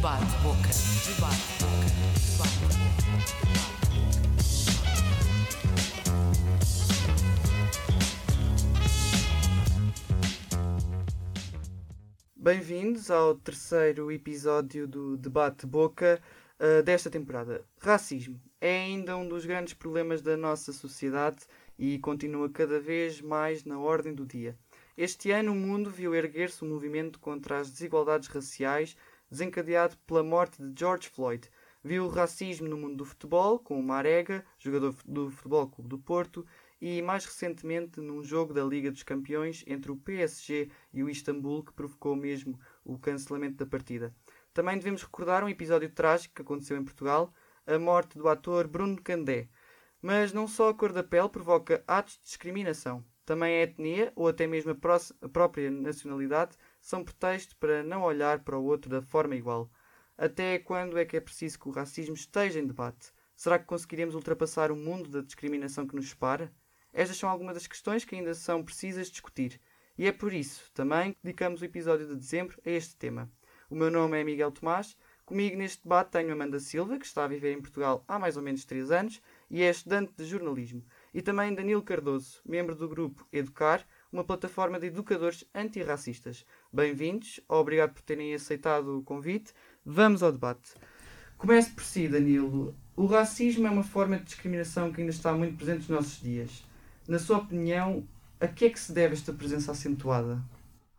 [0.00, 0.70] Debate Boca.
[1.14, 1.84] Debate Boca.
[2.32, 2.56] Debate
[12.34, 16.18] Bem-vindos ao terceiro episódio do Debate Boca
[16.58, 17.62] uh, desta temporada.
[17.78, 21.44] Racismo é ainda um dos grandes problemas da nossa sociedade
[21.78, 24.56] e continua cada vez mais na ordem do dia.
[24.96, 28.96] Este ano o mundo viu erguer-se um movimento contra as desigualdades raciais
[29.30, 31.48] desencadeado pela morte de George Floyd.
[31.82, 35.98] Viu o racismo no mundo do futebol, com o Marega, jogador do Futebol Clube do
[35.98, 36.44] Porto,
[36.80, 41.64] e mais recentemente num jogo da Liga dos Campeões entre o PSG e o Istambul,
[41.64, 44.14] que provocou mesmo o cancelamento da partida.
[44.52, 47.32] Também devemos recordar um episódio trágico que aconteceu em Portugal,
[47.66, 49.48] a morte do ator Bruno Candé.
[50.02, 53.04] Mas não só a cor da pele provoca atos de discriminação.
[53.24, 58.40] Também a etnia, ou até mesmo a, a própria nacionalidade, são pretexto para não olhar
[58.40, 59.70] para o outro da forma igual.
[60.16, 63.12] Até quando é que é preciso que o racismo esteja em debate?
[63.34, 66.52] Será que conseguiremos ultrapassar o mundo da discriminação que nos separa?
[66.92, 69.60] Estas são algumas das questões que ainda são precisas discutir.
[69.96, 73.30] E é por isso também que dedicamos o episódio de dezembro a este tema.
[73.70, 74.96] O meu nome é Miguel Tomás.
[75.24, 78.42] Comigo neste debate tenho Amanda Silva, que está a viver em Portugal há mais ou
[78.42, 80.84] menos 3 anos e é estudante de jornalismo.
[81.14, 86.44] E também Danilo Cardoso, membro do grupo Educar, uma plataforma de educadores antirracistas.
[86.72, 89.52] Bem-vindos, obrigado por terem aceitado o convite.
[89.84, 90.74] Vamos ao debate.
[91.38, 92.74] Comece por si, Danilo.
[92.96, 96.64] O racismo é uma forma de discriminação que ainda está muito presente nos nossos dias.
[97.06, 98.06] Na sua opinião,
[98.40, 100.42] a que é que se deve esta presença acentuada?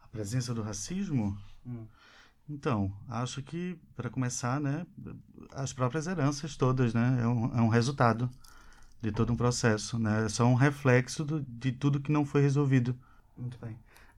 [0.01, 1.37] A presença do racismo?
[1.65, 1.85] Hum.
[2.49, 4.85] Então, acho que, para começar, né,
[5.53, 8.29] as próprias heranças todas, né, é um, é um resultado
[9.01, 12.41] de todo um processo, né, é só um reflexo do, de tudo que não foi
[12.41, 12.95] resolvido.
[13.37, 13.71] Muito bem.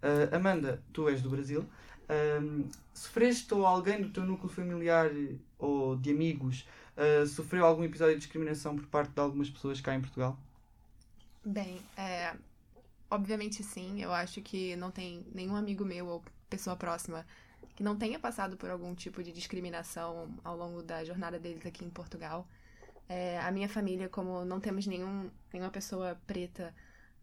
[0.03, 1.66] Uh, Amanda, tu és do Brasil.
[2.03, 5.09] Uh, sofreste ou alguém do teu núcleo familiar
[5.58, 6.67] ou de amigos
[6.98, 10.38] uh, sofreu algum episódio de discriminação por parte de algumas pessoas cá em Portugal?
[11.45, 12.33] Bem, é,
[13.10, 14.02] obviamente sim.
[14.02, 17.26] Eu acho que não tem nenhum amigo meu ou pessoa próxima
[17.76, 21.83] que não tenha passado por algum tipo de discriminação ao longo da jornada deles aqui
[21.83, 22.48] em Portugal.
[23.08, 26.73] É, a minha família, como não temos nenhum, nenhuma pessoa preta,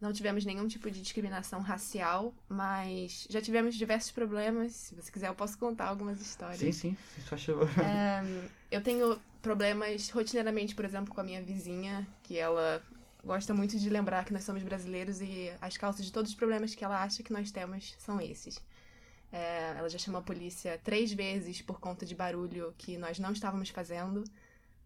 [0.00, 4.72] não tivemos nenhum tipo de discriminação racial, mas já tivemos diversos problemas.
[4.72, 6.58] Se você quiser, eu posso contar algumas histórias.
[6.58, 7.69] Sim, sim, se faz favor.
[7.78, 8.22] É,
[8.70, 12.82] eu tenho problemas rotineiramente, por exemplo, com a minha vizinha, que ela
[13.22, 16.74] gosta muito de lembrar que nós somos brasileiros e as causas de todos os problemas
[16.74, 18.58] que ela acha que nós temos são esses.
[19.32, 23.32] É, ela já chamou a polícia três vezes por conta de barulho que nós não
[23.32, 24.24] estávamos fazendo,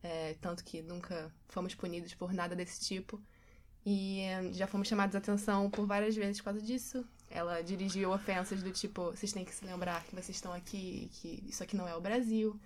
[0.04, 3.20] é, tanto que nunca fomos punidos por nada desse tipo.
[3.84, 7.04] E é, já fomos chamados a atenção por várias vezes por causa disso.
[7.30, 11.42] Ela dirigiu ofensas do tipo: vocês têm que se lembrar que vocês estão aqui, que
[11.48, 12.60] isso aqui não é o Brasil,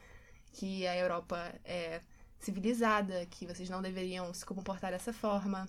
[0.52, 2.00] que a Europa é
[2.40, 5.68] civilizada, que vocês não deveriam se comportar dessa forma.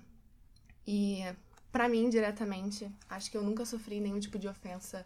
[0.87, 1.21] E
[1.71, 5.05] para mim, diretamente, acho que eu nunca sofri nenhum tipo de ofensa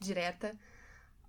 [0.00, 0.52] direta.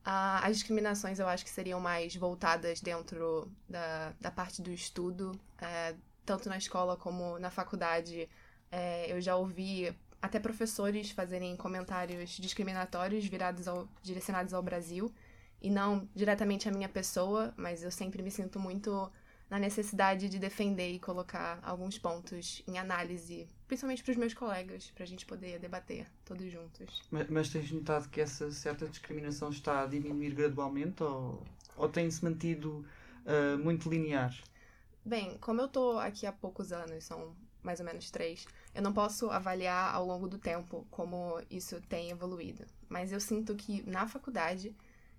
[0.05, 5.31] Ah, as discriminações eu acho que seriam mais voltadas dentro da, da parte do estudo,
[5.61, 8.29] é, tanto na escola como na faculdade.
[8.71, 15.13] É, eu já ouvi até professores fazerem comentários discriminatórios virados ao, direcionados ao Brasil
[15.61, 19.11] e não diretamente à minha pessoa, mas eu sempre me sinto muito
[19.49, 24.91] na necessidade de defender e colocar alguns pontos em análise, principalmente para os meus colegas,
[24.93, 27.01] para a gente poder debater todos juntos.
[27.09, 31.43] Mas, mas, tens notado que essa certa discriminação está a diminuir gradualmente ou,
[31.75, 32.85] ou tem-se mantido
[33.25, 34.31] uh, muito linear?
[35.03, 38.45] Bem, como eu estou aqui há poucos anos, são mais ou menos três,
[38.75, 42.65] eu não posso avaliar ao longo do tempo como isso tem evoluído.
[42.87, 44.75] Mas eu sinto que na faculdade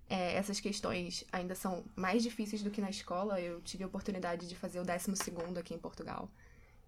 [0.09, 3.41] é, essas questões ainda são mais difíceis do que na escola.
[3.41, 5.11] Eu tive a oportunidade de fazer o 12
[5.59, 6.31] aqui em Portugal.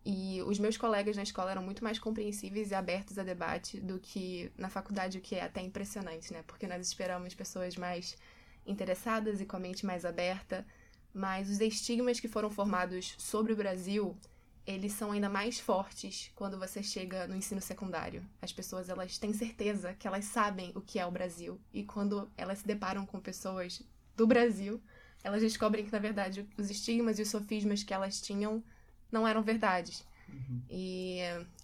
[0.09, 3.99] E os meus colegas na escola eram muito mais compreensíveis e abertos a debate do
[3.99, 6.45] que na faculdade, o que é até impressionante, né?
[6.47, 8.17] Porque nós esperamos pessoas mais
[8.65, 10.65] interessadas e com a mente mais aberta.
[11.13, 14.17] Mas os estigmas que foram formados sobre o Brasil
[14.65, 18.25] eles são ainda mais fortes quando você chega no ensino secundário.
[18.41, 22.31] As pessoas elas têm certeza que elas sabem o que é o Brasil e quando
[22.37, 23.83] elas se deparam com pessoas
[24.17, 24.81] do Brasil,
[25.25, 28.63] elas descobrem que na verdade os estigmas e os sofismas que elas tinham
[29.11, 30.05] não eram verdades.
[30.29, 30.61] Uhum.
[30.69, 31.21] E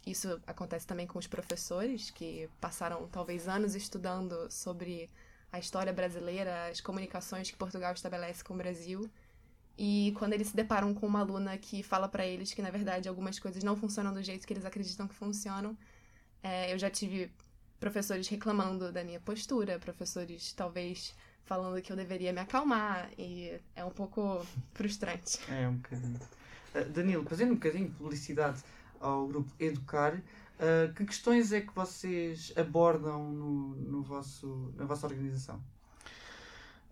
[0.06, 5.10] isso acontece também com os professores que passaram talvez anos estudando sobre
[5.50, 9.10] a história brasileira, as comunicações que Portugal estabelece com o Brasil
[9.76, 13.08] e quando eles se deparam com uma aluna que fala para eles que, na verdade,
[13.08, 15.76] algumas coisas não funcionam do jeito que eles acreditam que funcionam,
[16.42, 17.30] é, eu já tive
[17.80, 23.84] professores reclamando da minha postura, professores talvez falando que eu deveria me acalmar e é
[23.84, 25.40] um pouco frustrante.
[25.50, 26.20] É, um bocadinho.
[26.74, 28.62] Uh, Danilo, fazendo um bocadinho de publicidade
[29.00, 35.06] ao grupo Educar, uh, que questões é que vocês abordam no, no vosso, na vossa
[35.06, 35.60] organização?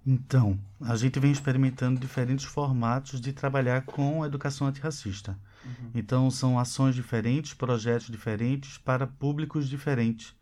[0.06, 5.38] Então, a gente vem experimentando diferentes formatos de trabalhar com a educação antirracista.
[5.64, 5.90] Uhum.
[5.94, 10.34] Então, são ações diferentes, projetos diferentes para públicos diferentes.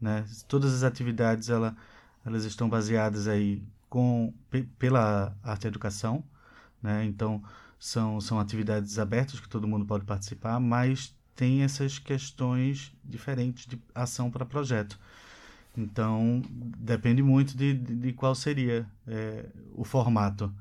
[0.00, 0.24] Né?
[0.48, 1.76] Todas as atividades ela,
[2.24, 4.32] elas estão baseadas aí com,
[4.78, 6.24] pela arte educação.
[6.82, 7.04] Né?
[7.04, 7.42] Então,
[7.82, 13.76] são, são atividades abertas que todo mundo pode participar, mas tem essas questões diferentes de
[13.92, 14.96] ação para projeto.
[15.76, 16.42] Então,
[16.78, 20.54] depende muito de, de, de qual seria é, o formato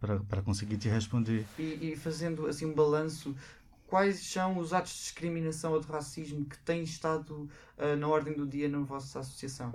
[0.00, 1.46] para conseguir te responder.
[1.56, 3.36] E, e, fazendo assim um balanço,
[3.86, 7.48] quais são os atos de discriminação ou de racismo que têm estado
[7.78, 9.72] uh, na ordem do dia na vossa associação?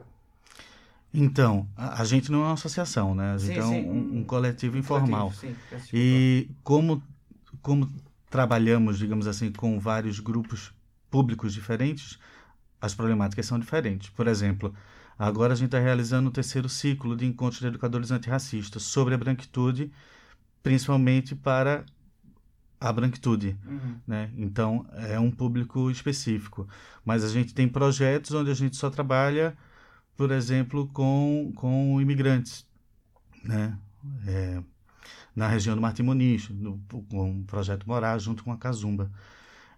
[1.13, 3.33] Então, a, a, gente não é uma associação, né?
[3.33, 5.31] A gente sim, é um, sim, um, um, coletivo informal.
[5.31, 7.01] Coletivo, sim, e como,
[7.61, 7.89] como
[8.29, 10.71] trabalhamos, digamos assim, com vários grupos
[11.09, 12.19] públicos diferentes,
[12.79, 14.09] as problemáticas são diferentes.
[14.09, 14.73] Por exemplo,
[15.17, 19.17] agora a gente está realizando o terceiro ciclo de encontros de educadores antirracistas sobre a
[19.17, 19.91] branquitude,
[20.61, 21.85] principalmente para
[22.79, 23.95] a branquitude, uhum.
[24.07, 24.31] né?
[24.37, 26.67] Então é um público específico,
[27.03, 29.57] mas a gente tem projetos onde a gente só trabalha,
[30.19, 32.67] por exemplo, com com imigrantes,
[33.41, 33.77] né?
[34.27, 34.61] É,
[35.33, 36.77] na região do Martim Muniz, no,
[37.09, 39.09] com o projeto Morar junto com a Casumba.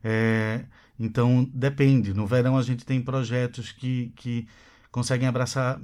[0.04, 0.66] É,
[1.00, 2.12] então, depende.
[2.12, 4.48] No verão, a gente tem projetos que, que
[4.92, 5.80] conseguem abraçar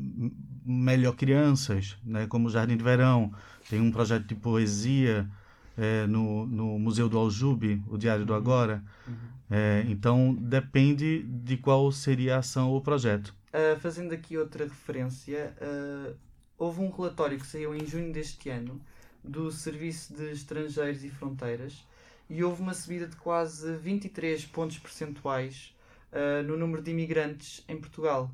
[0.66, 2.26] melhor crianças, né?
[2.26, 3.32] como o Jardim de Verão.
[3.70, 5.30] Tem um projeto de poesia
[5.78, 8.40] é, no, no Museu do Aljube, o Diário do uhum.
[8.40, 8.84] Agora.
[9.08, 9.14] Uhum.
[9.52, 13.38] É, então, depende de qual seria a ação ou projeto.
[13.58, 16.16] Uh, fazendo aqui outra referência, uh,
[16.60, 18.80] houve um relatório que saiu em junho deste ano
[19.24, 21.84] do Serviço de Estrangeiros e Fronteiras
[22.30, 25.76] e houve uma subida de quase 23 pontos percentuais
[26.12, 28.30] uh, no número de imigrantes em Portugal.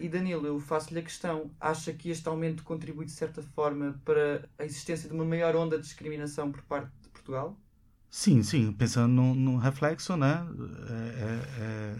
[0.00, 4.48] E Danilo, eu faço-lhe a questão: acha que este aumento contribui de certa forma para
[4.58, 7.54] a existência de uma maior onda de discriminação por parte de Portugal?
[8.08, 8.72] Sim, sim.
[8.72, 10.46] Pensando no reflexo, né?
[10.88, 11.96] É, é, é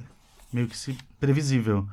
[0.50, 0.76] meio que
[1.20, 1.86] previsível,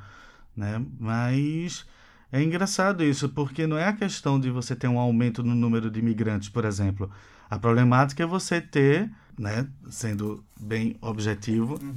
[0.55, 0.83] né?
[0.99, 1.85] Mas
[2.31, 5.89] é engraçado isso, porque não é a questão de você ter um aumento no número
[5.89, 7.09] de imigrantes, por exemplo.
[7.49, 11.95] A problemática é você ter, né, sendo bem objetivo, uhum.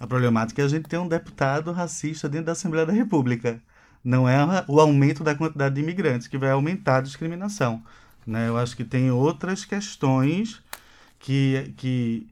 [0.00, 3.60] a problemática é a gente ter um deputado racista dentro da Assembleia da República.
[4.02, 4.38] Não é
[4.68, 7.82] o aumento da quantidade de imigrantes que vai aumentar a discriminação.
[8.26, 8.48] Né?
[8.48, 10.62] Eu acho que tem outras questões
[11.18, 12.28] que, que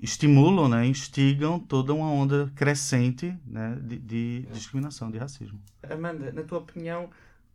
[0.00, 5.60] estimulam, né, instigam toda uma onda crescente né, de, de discriminação, de racismo.
[5.82, 7.10] Amanda, na tua opinião,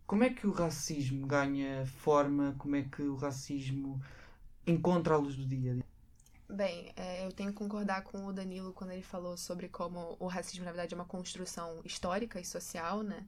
[0.05, 2.55] como é que o racismo ganha forma?
[2.57, 4.01] Como é que o racismo
[4.67, 5.79] encontra a luz do dia?
[6.49, 10.27] Bem, é, eu tenho que concordar com o Danilo quando ele falou sobre como o
[10.27, 13.25] racismo, na verdade, é uma construção histórica e social, né?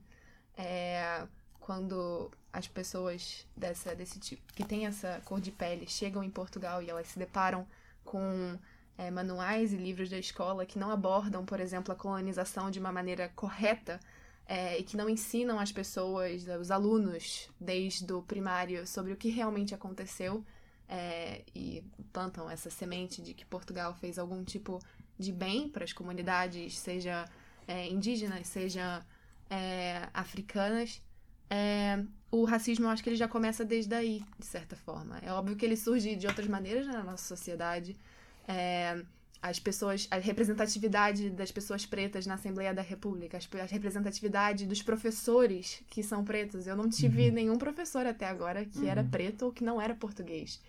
[0.56, 1.26] É,
[1.58, 6.80] quando as pessoas dessa, desse tipo, que têm essa cor de pele, chegam em Portugal
[6.82, 7.66] e elas se deparam
[8.04, 8.56] com
[8.98, 12.92] é, manuais e livros da escola que não abordam, por exemplo, a colonização de uma
[12.92, 14.00] maneira correta
[14.46, 19.28] é, e que não ensinam as pessoas, os alunos, desde o primário, sobre o que
[19.28, 20.44] realmente aconteceu
[20.88, 21.82] é, e
[22.12, 24.80] plantam essa semente de que Portugal fez algum tipo
[25.18, 27.28] de bem para as comunidades, seja
[27.66, 29.04] é, indígenas, seja
[29.50, 31.02] é, africanas.
[31.50, 35.18] É, o racismo, eu acho que ele já começa desde aí, de certa forma.
[35.18, 37.96] É óbvio que ele surge de outras maneiras na nossa sociedade,
[38.46, 39.02] é,
[39.42, 45.82] as pessoas, a representatividade das pessoas pretas na Assembleia da República, a representatividade dos professores
[45.88, 46.66] que são pretos.
[46.66, 47.34] Eu não tive uhum.
[47.34, 48.88] nenhum professor até agora que uhum.
[48.88, 50.60] era preto ou que não era português.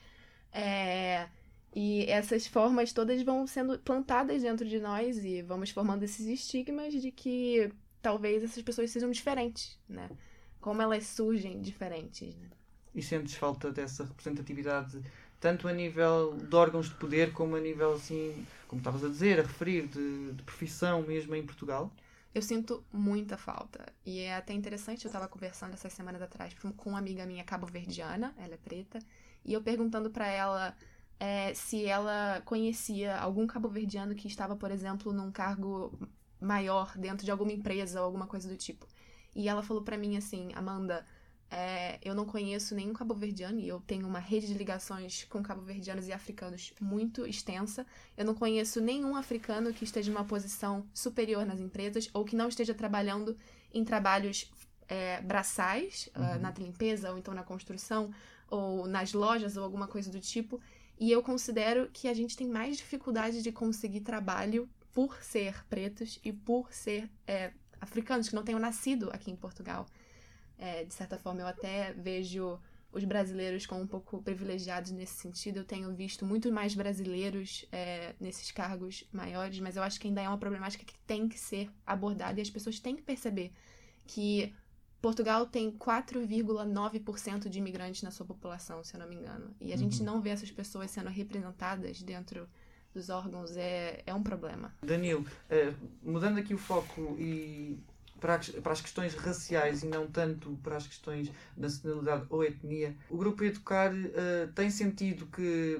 [0.51, 1.27] É,
[1.75, 6.93] e essas formas todas vão sendo plantadas dentro de nós e vamos formando esses estigmas
[6.93, 10.09] de que talvez essas pessoas sejam diferentes, né?
[10.59, 12.49] Como elas surgem diferentes, né?
[12.95, 15.03] E sentes falta dessa representatividade
[15.39, 19.39] tanto a nível de órgãos de poder como a nível, assim, como estavas a dizer,
[19.39, 21.91] a referir, de, de profissão mesmo em Portugal?
[22.33, 23.85] Eu sinto muita falta.
[24.05, 28.33] E é até interessante, eu estava conversando essas semanas atrás com uma amiga minha cabo-verdiana,
[28.37, 28.99] ela é preta,
[29.43, 30.75] e eu perguntando para ela
[31.19, 35.91] é, se ela conhecia algum cabo-verdiano que estava, por exemplo, num cargo
[36.39, 38.85] maior dentro de alguma empresa ou alguma coisa do tipo.
[39.35, 41.05] E ela falou para mim assim, Amanda,
[41.49, 46.07] é, eu não conheço nenhum cabo-verdiano e eu tenho uma rede de ligações com cabo-verdianos
[46.07, 47.85] e africanos muito extensa.
[48.17, 52.35] Eu não conheço nenhum africano que esteja em uma posição superior nas empresas ou que
[52.35, 53.37] não esteja trabalhando
[53.73, 54.51] em trabalhos
[54.89, 58.11] é, braçais uh, na limpeza ou então na construção
[58.49, 60.59] ou nas lojas ou alguma coisa do tipo.
[60.99, 66.19] E eu considero que a gente tem mais dificuldade de conseguir trabalho por ser pretos
[66.23, 69.85] e por ser é, africanos que não tenham nascido aqui em Portugal.
[70.57, 72.59] É, de certa forma, eu até vejo
[72.91, 75.57] os brasileiros como um pouco privilegiados nesse sentido.
[75.57, 80.21] Eu tenho visto muito mais brasileiros é, nesses cargos maiores, mas eu acho que ainda
[80.21, 83.51] é uma problemática que tem que ser abordada e as pessoas têm que perceber
[84.05, 84.53] que
[85.01, 89.55] Portugal tem 4,9% de imigrantes na sua população, se eu não me engano.
[89.61, 89.77] E a uhum.
[89.77, 92.49] gente não vê essas pessoas sendo representadas dentro
[92.93, 94.73] dos órgãos é, é um problema.
[94.81, 97.77] Danilo, uh, mudando aqui o foco e
[98.19, 102.95] para, para as questões raciais e não tanto para as questões da nacionalidade ou etnia,
[103.09, 105.79] o Grupo Educar uh, tem sentido que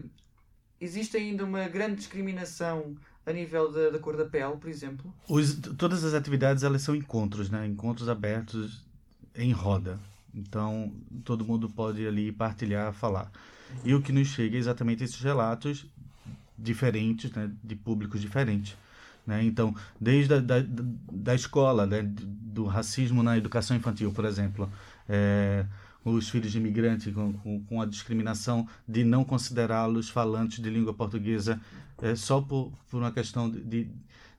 [0.79, 5.13] existe ainda uma grande discriminação a nível da, da cor da pele, por exemplo?
[5.27, 7.65] Os, todas as atividades elas são encontros, né?
[7.65, 8.85] encontros abertos
[9.35, 9.99] em roda.
[10.33, 10.93] Então,
[11.25, 13.31] todo mundo pode ali partilhar, falar.
[13.83, 15.85] E o que nos chega é exatamente esses relatos
[16.57, 18.77] diferentes, né, de públicos diferentes.
[19.27, 19.43] Né?
[19.43, 20.55] Então, desde a, da,
[21.11, 24.71] da escola, né, do racismo na educação infantil, por exemplo,
[25.07, 25.65] é,
[26.03, 30.93] os filhos de imigrantes com, com, com a discriminação de não considerá-los falantes de língua
[30.93, 31.59] portuguesa
[32.01, 33.89] é, só por, por uma questão de,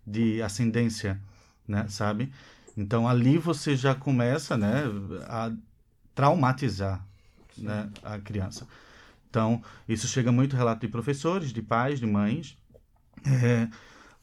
[0.06, 1.20] de, ascendência,
[1.66, 2.32] né, sabe?
[2.74, 4.84] Então ali você já começa, né,
[5.26, 5.52] a
[6.14, 7.04] traumatizar,
[7.58, 8.66] né, a criança.
[9.28, 12.56] Então isso chega muito relato de professores, de pais, de mães.
[13.26, 13.68] É,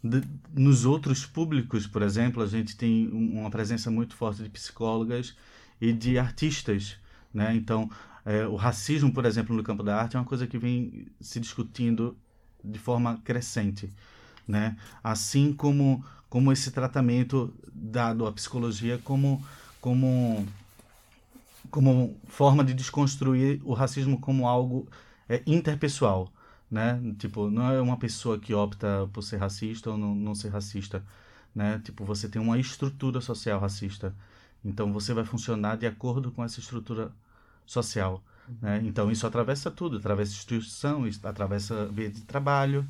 [0.05, 0.21] de,
[0.53, 5.35] nos outros públicos, por exemplo, a gente tem uma presença muito forte de psicólogas
[5.81, 6.97] e de artistas,
[7.33, 7.55] né?
[7.55, 7.89] Então
[8.23, 11.39] é, o racismo, por exemplo, no campo da arte é uma coisa que vem se
[11.39, 12.15] discutindo
[12.63, 13.91] de forma crescente,
[14.47, 14.77] né?
[15.03, 19.43] Assim como como esse tratamento dado à psicologia como
[19.81, 20.45] como
[21.71, 24.87] como forma de desconstruir o racismo como algo
[25.27, 26.31] é, interpessoal,
[26.69, 26.99] né?
[27.17, 31.03] Tipo, não é uma pessoa que opta por ser racista ou não, não ser racista,
[31.53, 31.79] né?
[31.83, 34.13] Tipo, você tem uma estrutura social racista,
[34.63, 37.11] então você vai funcionar de acordo com essa estrutura
[37.65, 38.21] social,
[38.61, 38.81] né?
[38.83, 42.87] Então isso atravessa tudo, atravessa instituição, atravessa ambiente de trabalho,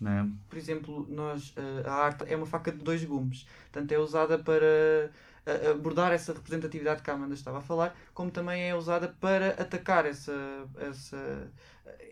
[0.00, 0.28] né?
[0.48, 3.46] Por exemplo, nós, eh, a arte é uma faca de dois gumes.
[3.70, 5.10] Tanto é usada para
[5.70, 10.06] abordar essa representatividade que a Amanda estava a falar, como também é usada para atacar
[10.06, 10.32] essa,
[10.78, 11.52] essa,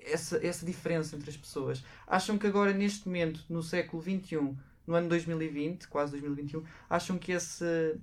[0.04, 1.84] essa, essa diferença entre as pessoas.
[2.06, 4.56] Acham que agora, neste momento, no século XXI,
[4.86, 7.98] no ano 2020, quase 2021, acham que esse,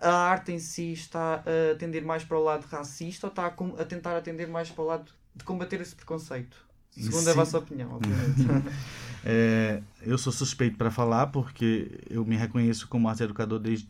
[0.00, 3.82] a arte em si está a atender mais para o lado racista ou está a,
[3.82, 6.69] a tentar atender mais para o lado de combater esse preconceito?
[6.90, 7.30] Segundo Sim.
[7.30, 8.46] a vossa opinião, obviamente.
[9.22, 13.88] É, eu sou suspeito para falar porque eu me reconheço como arte educador desde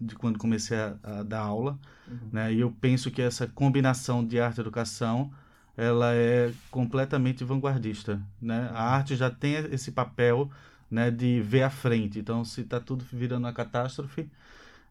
[0.00, 1.78] de quando comecei a, a dar aula,
[2.08, 2.18] uhum.
[2.32, 2.52] né?
[2.52, 5.30] E eu penso que essa combinação de arte e educação
[5.76, 8.70] ela é completamente vanguardista, né?
[8.72, 10.50] A arte já tem esse papel,
[10.90, 12.18] né, de ver à frente.
[12.18, 14.28] Então, se está tudo virando uma catástrofe,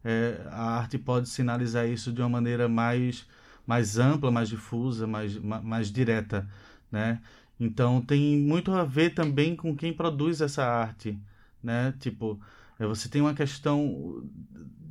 [0.04, 3.26] é, a arte pode sinalizar isso de uma maneira mais
[3.68, 6.48] mais ampla, mais difusa, mais mais direta,
[6.92, 7.22] né?
[7.60, 11.18] Então tem muito a ver também com quem produz essa arte,
[11.64, 11.94] né?
[12.00, 12.40] Tipo,
[12.80, 14.24] é, você tem uma questão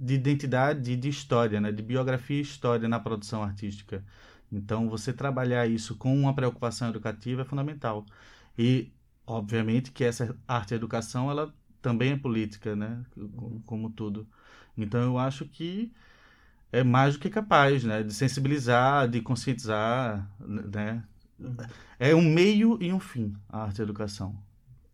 [0.00, 1.72] de identidade, de história, né?
[1.72, 4.04] De biografia e história na produção artística.
[4.50, 8.06] Então você trabalhar isso com uma preocupação educativa é fundamental.
[8.58, 8.92] E
[9.26, 13.04] obviamente que essa arte e educação ela também é política, né?
[13.66, 14.26] Como tudo.
[14.76, 15.92] Então eu acho que
[16.72, 18.02] é mais do que capaz, né?
[18.02, 21.04] De sensibilizar, de conscientizar, né?
[21.98, 24.36] É um meio e um fim, a arte e a educação.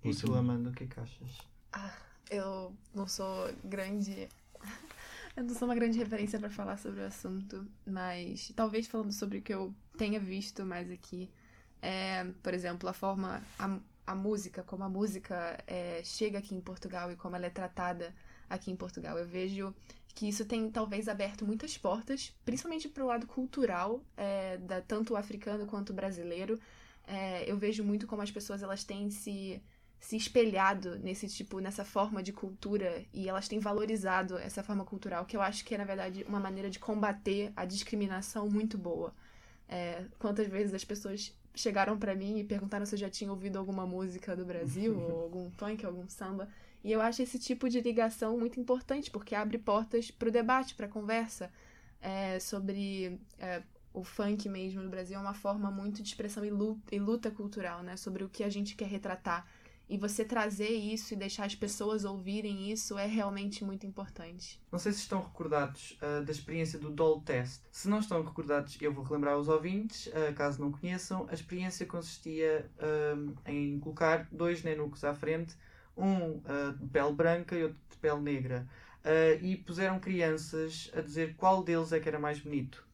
[0.02, 1.38] E tu, Amanda, o que, que achas?
[1.72, 1.92] Ah,
[2.30, 4.28] eu não sou grande.
[5.36, 9.38] eu não sou uma grande referência para falar sobre o assunto, mas talvez falando sobre
[9.38, 11.30] o que eu tenha visto mais aqui.
[11.82, 13.42] É, por exemplo, a forma.
[13.58, 17.50] A, a música, como a música é, chega aqui em Portugal e como ela é
[17.50, 18.12] tratada
[18.48, 19.16] aqui em Portugal.
[19.16, 19.72] Eu vejo
[20.14, 25.14] que isso tem talvez aberto muitas portas, principalmente para o lado cultural, é, da, tanto
[25.14, 26.58] o africano quanto o brasileiro.
[27.06, 29.62] É, eu vejo muito como as pessoas elas têm se,
[29.98, 35.24] se espelhado nesse tipo, nessa forma de cultura e elas têm valorizado essa forma cultural,
[35.24, 39.14] que eu acho que é, na verdade, uma maneira de combater a discriminação muito boa.
[39.68, 43.58] É, quantas vezes as pessoas chegaram para mim e perguntaram se eu já tinha ouvido
[43.58, 46.48] alguma música do Brasil, ou algum funk, algum samba.
[46.82, 50.74] E eu acho esse tipo de ligação muito importante, porque abre portas para o debate,
[50.74, 51.50] para a conversa
[52.00, 55.16] é, sobre é, o funk mesmo no Brasil.
[55.16, 57.96] É uma forma muito de expressão e luta, e luta cultural, né?
[57.96, 59.46] Sobre o que a gente quer retratar.
[59.90, 64.60] E você trazer isso e deixar as pessoas ouvirem isso é realmente muito importante.
[64.70, 67.62] Não sei se estão recordados uh, da experiência do Doll Test.
[67.72, 71.26] Se não estão recordados, eu vou relembrar aos ouvintes, uh, caso não conheçam.
[71.28, 75.56] A experiência consistia uh, em colocar dois nenucos à frente,
[75.96, 76.40] um
[76.78, 78.66] de pele branca e outro de pele negra.
[79.42, 82.84] e puseram crianças a dizer qual deles é que era mais bonito.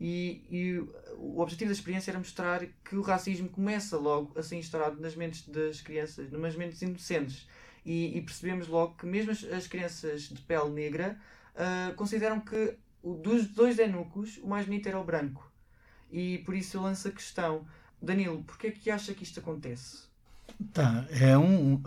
[0.00, 0.78] E, e,
[1.16, 5.14] o objetivo da experiência era mostrar que o racismo começa logo a ser instaurado nas
[5.14, 7.48] mentes das crianças, nas mentes inocentes.
[7.84, 11.18] E, e percebemos logo que mesmo as, as crianças de pele negra
[11.54, 15.50] uh, consideram que o, dos dois eunucos o mais bonito era o branco.
[16.10, 17.66] E por isso eu lanço a questão,
[18.00, 20.11] Danilo, porquê é que acha que isto acontece?
[20.72, 21.82] Tá, é um,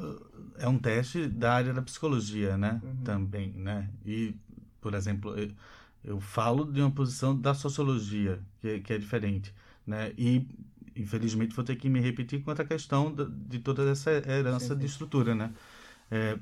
[0.57, 2.81] é um teste da área da psicologia, né?
[2.83, 2.95] Uhum.
[3.03, 3.89] Também, né?
[4.05, 4.35] E,
[4.81, 5.33] por exemplo,
[6.05, 9.53] eu falo de uma posição da sociologia, que, que é diferente.
[9.85, 10.13] Né?
[10.17, 10.47] E,
[10.95, 14.79] infelizmente, vou ter que me repetir quanto à questão de, de toda essa herança sim.
[14.79, 15.33] de estrutura.
[15.33, 15.51] Né?
[16.11, 16.37] É,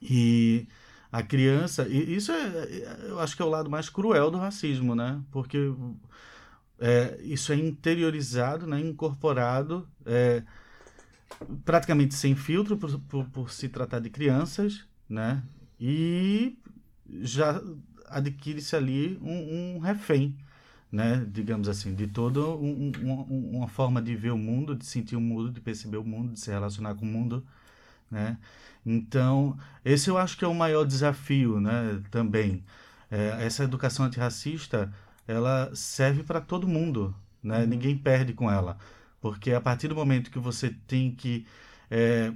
[0.00, 0.66] e
[1.12, 1.86] a criança...
[1.88, 5.20] E isso é, eu acho que é o lado mais cruel do racismo, né?
[5.30, 5.58] Porque
[6.78, 8.80] é, isso é interiorizado, né?
[8.80, 10.42] incorporado, é,
[11.64, 15.42] praticamente sem filtro, por, por, por se tratar de crianças, né?
[15.80, 16.58] E
[17.20, 17.60] já
[18.08, 20.36] adquire-se ali um, um, refém,
[20.90, 21.26] né?
[21.30, 25.20] digamos assim, de toda um, um, uma forma de ver o mundo, de sentir o
[25.20, 27.44] mundo, de perceber o mundo, de se relacionar com o mundo.
[28.10, 28.38] Né?
[28.84, 32.00] Então, esse eu acho que é o maior desafio né?
[32.10, 32.64] também.
[33.10, 34.92] É, essa educação antirracista
[35.26, 37.60] ela serve para todo mundo, né?
[37.60, 37.66] Uhum.
[37.66, 38.78] ninguém perde com ela.
[39.20, 41.46] Porque a partir do momento que você tem que
[41.90, 42.32] é,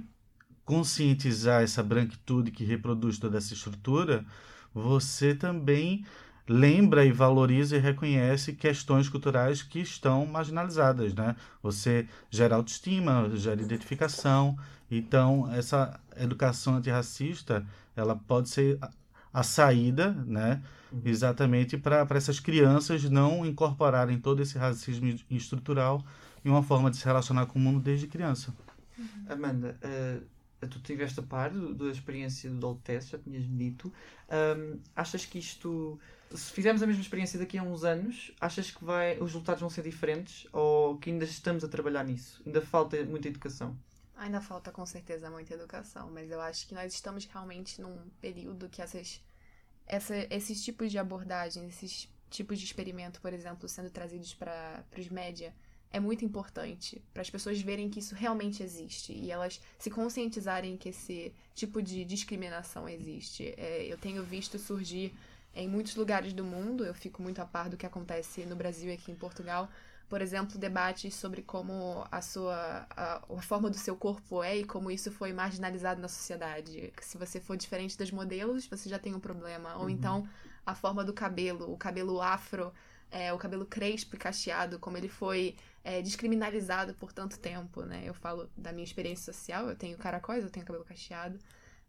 [0.65, 4.25] conscientizar essa branquitude que reproduz toda essa estrutura,
[4.73, 6.05] você também
[6.47, 11.35] lembra e valoriza e reconhece questões culturais que estão marginalizadas, né?
[11.61, 14.57] Você gera autoestima, gera identificação.
[14.89, 18.77] Então, essa educação antirracista, ela pode ser
[19.33, 20.61] a saída, né?
[20.91, 21.01] Uhum.
[21.05, 26.03] Exatamente para essas crianças não incorporarem todo esse racismo estrutural
[26.43, 28.53] em uma forma de se relacionar com o mundo desde criança.
[29.27, 33.91] Amanda, uh, tu tiveste a par da experiência do Doll Test, já tinhas dito.
[34.29, 35.99] Um, achas que isto,
[36.33, 39.69] se fizermos a mesma experiência daqui a uns anos, achas que vai, os resultados vão
[39.69, 42.41] ser diferentes ou que ainda estamos a trabalhar nisso?
[42.45, 43.75] Ainda falta muita educação?
[44.15, 48.69] Ainda falta com certeza muita educação, mas eu acho que nós estamos realmente num período
[48.69, 49.19] que essas,
[49.87, 55.09] essa, esses tipos de abordagens, esses tipos de experimento, por exemplo, sendo trazidos para os
[55.09, 55.53] média,
[55.93, 60.77] é muito importante para as pessoas verem que isso realmente existe e elas se conscientizarem
[60.77, 63.53] que esse tipo de discriminação existe.
[63.57, 65.13] É, eu tenho visto surgir
[65.53, 68.89] em muitos lugares do mundo, eu fico muito a par do que acontece no Brasil
[68.89, 69.69] e aqui em Portugal.
[70.07, 74.63] Por exemplo, debates sobre como a sua a, a forma do seu corpo é e
[74.65, 76.93] como isso foi marginalizado na sociedade.
[77.01, 79.75] Se você for diferente dos modelos, você já tem um problema.
[79.75, 79.89] Ou uhum.
[79.89, 80.27] então
[80.65, 82.73] a forma do cabelo, o cabelo afro,
[83.11, 88.03] é, o cabelo crespo e cacheado, como ele foi é, descriminalizado por tanto tempo, né?
[88.05, 91.37] Eu falo da minha experiência social, eu tenho caracóis, eu tenho cabelo cacheado.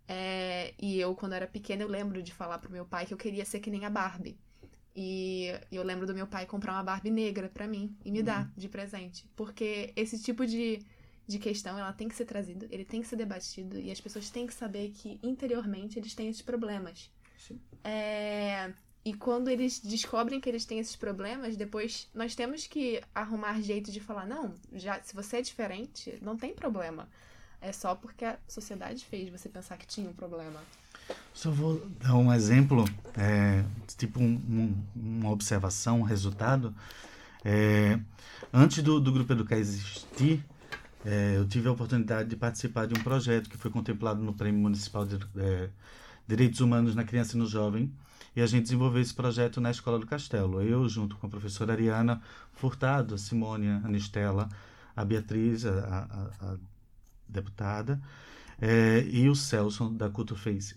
[0.09, 3.19] É, e eu, quando era pequena, eu lembro de falar pro meu pai que eu
[3.19, 4.37] queria ser que nem a Barbie.
[4.95, 8.25] E eu lembro do meu pai comprar uma Barbie negra para mim e me uhum.
[8.25, 9.27] dar de presente.
[9.35, 10.85] Porque esse tipo de,
[11.27, 14.29] de questão, ela tem que ser trazida, ele tem que ser debatido e as pessoas
[14.29, 17.11] têm que saber que interiormente eles têm esses problemas.
[17.39, 17.59] Sim.
[17.83, 18.73] É,
[19.05, 23.91] e quando eles descobrem que eles têm esses problemas, depois nós temos que arrumar jeito
[23.91, 27.09] de falar: não, já se você é diferente, não tem problema.
[27.61, 30.61] É só porque a sociedade fez você pensar que tinha um problema.
[31.35, 32.85] Só vou dar um exemplo,
[33.17, 33.65] é,
[33.97, 36.75] tipo um, um, uma observação, um resultado.
[37.45, 37.99] É,
[38.53, 40.45] antes do, do Grupo Educar existir,
[41.05, 44.61] é, eu tive a oportunidade de participar de um projeto que foi contemplado no Prêmio
[44.61, 45.69] Municipal de é,
[46.27, 47.93] Direitos Humanos na Criança e no Jovem,
[48.35, 50.63] e a gente desenvolveu esse projeto na Escola do Castelo.
[50.63, 54.49] Eu, junto com a professora Ariana Furtado, a Simone, Anistela,
[54.97, 56.57] a Beatriz, a, a, a
[57.29, 58.01] deputada,
[58.61, 60.77] é, e o Celso, da Culture Face.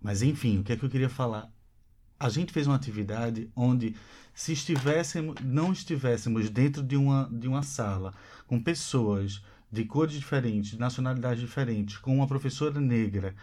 [0.00, 1.50] Mas, enfim, o que é que eu queria falar?
[2.18, 3.96] A gente fez uma atividade onde,
[4.34, 8.14] se estivéssemos, não estivéssemos dentro de uma, de uma sala
[8.46, 13.34] com pessoas de cores diferentes, de nacionalidades diferentes, com uma professora negra,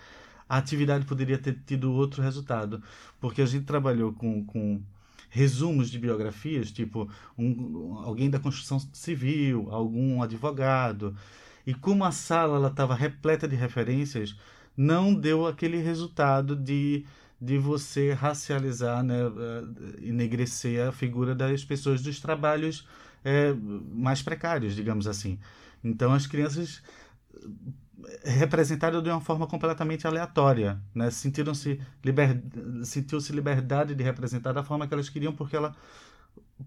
[0.51, 2.83] a atividade poderia ter tido outro resultado,
[3.21, 4.81] porque a gente trabalhou com, com
[5.29, 11.15] resumos de biografias, tipo um, alguém da construção civil, algum advogado,
[11.65, 14.37] e como a sala estava repleta de referências,
[14.75, 17.05] não deu aquele resultado de,
[17.39, 22.85] de você racializar, né, eh, enegrecer a figura das pessoas dos trabalhos
[23.23, 25.39] é, mais precários, digamos assim.
[25.81, 26.83] Então as crianças
[28.23, 31.09] representadas de uma forma completamente aleatória, né?
[31.11, 32.41] Sentiram-se liber...
[32.83, 35.75] sentiu-se liberdade de representar da forma que elas queriam, porque ela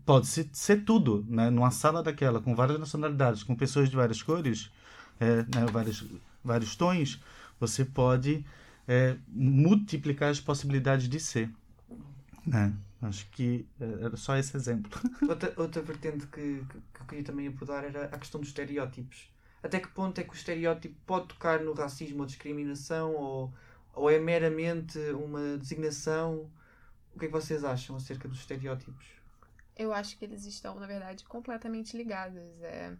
[0.05, 1.51] pode ser, ser tudo, né?
[1.51, 4.71] Numa sala daquela, com várias nacionalidades, com pessoas de várias cores,
[5.21, 5.67] é, né?
[5.73, 6.05] vários,
[6.45, 7.23] vários tons,
[7.59, 8.45] você pode
[8.87, 11.51] é, multiplicar as possibilidades de ser,
[12.47, 12.73] né?
[13.03, 14.91] Acho que é, era só esse exemplo.
[15.29, 19.34] Outra, outra vertente que, que, que eu queria também abordar era a questão dos estereótipos.
[19.65, 23.51] Até que ponto é que o estereótipo pode tocar no racismo ou discriminação ou,
[23.95, 26.51] ou é meramente uma designação?
[27.15, 29.07] O que é que vocês acham acerca dos estereótipos?
[29.75, 32.43] Eu acho que eles estão, na verdade, completamente ligados.
[32.61, 32.95] É,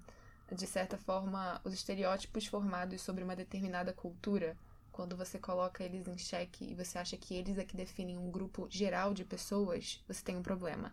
[0.51, 4.57] de certa forma, os estereótipos formados sobre uma determinada cultura,
[4.91, 8.31] quando você coloca eles em xeque e você acha que eles é que definem um
[8.31, 10.91] grupo geral de pessoas, você tem um problema.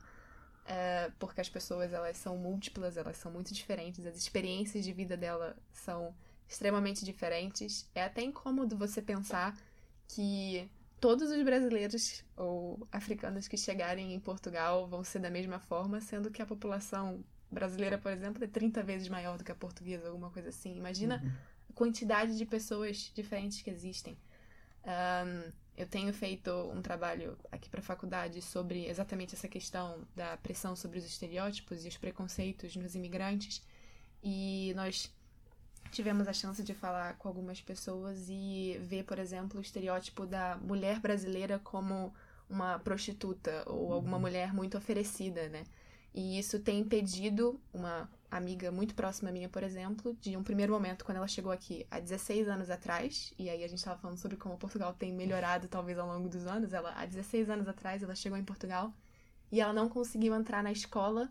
[0.65, 5.17] É, porque as pessoas elas são múltiplas, elas são muito diferentes, as experiências de vida
[5.17, 6.13] dela são
[6.47, 7.89] extremamente diferentes.
[7.95, 9.57] É até incômodo você pensar
[10.07, 10.69] que
[10.99, 16.29] todos os brasileiros ou africanos que chegarem em Portugal vão ser da mesma forma, sendo
[16.29, 20.29] que a população brasileira, por exemplo, é 30 vezes maior do que a portuguesa, alguma
[20.29, 20.77] coisa assim.
[20.77, 21.31] Imagina uhum.
[21.69, 24.17] a quantidade de pessoas diferentes que existem.
[24.85, 30.37] Um, eu tenho feito um trabalho aqui para a faculdade sobre exatamente essa questão da
[30.37, 33.63] pressão sobre os estereótipos e os preconceitos nos imigrantes.
[34.23, 35.11] E nós
[35.91, 40.55] tivemos a chance de falar com algumas pessoas e ver, por exemplo, o estereótipo da
[40.57, 42.13] mulher brasileira como
[42.47, 44.21] uma prostituta ou alguma uhum.
[44.21, 45.63] mulher muito oferecida, né?
[46.13, 51.03] E isso tem impedido uma amiga muito próxima minha, por exemplo, de um primeiro momento,
[51.03, 54.37] quando ela chegou aqui há 16 anos atrás, e aí a gente estava falando sobre
[54.37, 56.71] como Portugal tem melhorado talvez ao longo dos anos.
[56.73, 58.93] Ela, há 16 anos atrás, ela chegou em Portugal
[59.51, 61.29] e ela não conseguiu entrar na escola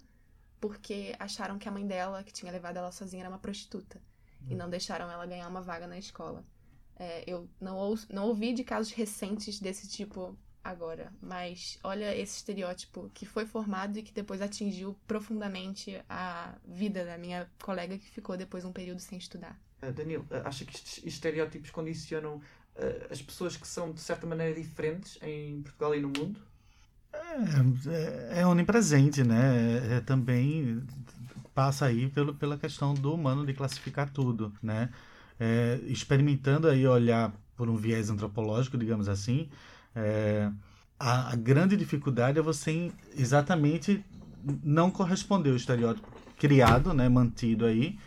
[0.60, 4.00] porque acharam que a mãe dela, que tinha levado ela sozinha, era uma prostituta
[4.48, 6.44] e não deixaram ela ganhar uma vaga na escola.
[6.96, 13.10] É, eu não, não ouvi de casos recentes desse tipo agora, mas olha esse estereótipo
[13.14, 18.36] que foi formado e que depois atingiu profundamente a vida da minha colega que ficou
[18.36, 19.58] depois um período sem estudar.
[19.82, 22.42] Uh, Danilo, uh, acha que estes estereótipos condicionam uh,
[23.10, 26.40] as pessoas que são de certa maneira diferentes em Portugal e no mundo?
[27.12, 29.88] É, é, é onipresente, né?
[29.90, 30.82] É, é também
[31.54, 34.90] passa aí pelo, pela questão do humano de classificar tudo, né?
[35.38, 39.48] É, experimentando aí olhar por um viés antropológico, digamos assim,
[39.94, 40.50] é,
[40.98, 44.04] a, a, grande dificuldade é você exatamente
[44.62, 47.98] não corresponder ao estereótipo criado, né, mantido aí,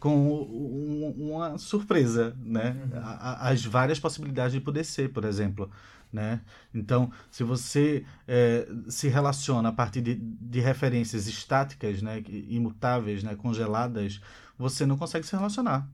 [0.00, 2.76] com um, uma surpresa, né?
[2.92, 3.00] Uhum.
[3.20, 5.70] As várias possibilidades de poder ser, por exemplo.
[6.12, 6.40] Né?
[6.74, 13.34] Então, se você é, se relaciona a partir de, de referências estáticas, né, imutáveis, né,
[13.34, 14.20] congeladas,
[14.58, 15.88] você não consegue se relacionar.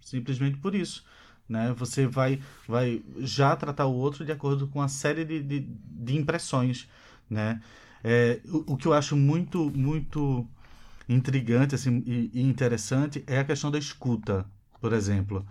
[0.00, 1.04] Simplesmente por isso.
[1.50, 1.74] Né?
[1.76, 6.16] Você vai, vai já tratar o outro de acordo com uma série de, de, de
[6.16, 6.88] impressões.
[7.28, 7.60] Né?
[8.04, 10.46] É, o, o, que eu acho muito, muito
[11.08, 14.46] intrigante assim, e, e interessante é a questão da escuta,
[14.80, 15.44] por exemplo.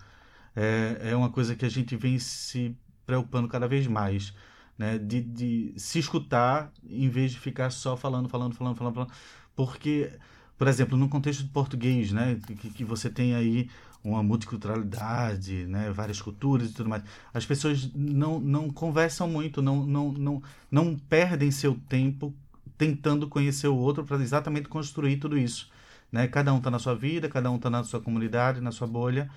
[0.56, 2.74] É, é uma coisa que a gente vem se
[3.06, 4.34] preocupando cada vez mais,
[4.78, 4.98] né?
[4.98, 9.14] De, de se escutar em vez de ficar só falando, falando, falando, falando, falando.
[9.54, 10.12] Porque,
[10.58, 12.40] por exemplo, no contexto de português, né?
[12.48, 13.70] Que, que você tem aí
[14.04, 15.92] uma multiculturalidade, né?
[15.92, 17.04] Várias culturas e tudo mais.
[17.34, 22.34] As pessoas não, não conversam muito, não, não, não, não perdem seu tempo
[22.78, 25.70] tentando conhecer o outro para exatamente construir tudo isso.
[26.12, 26.28] Né?
[26.28, 29.30] Cada um está na sua vida, cada um está na sua comunidade, na sua bolha,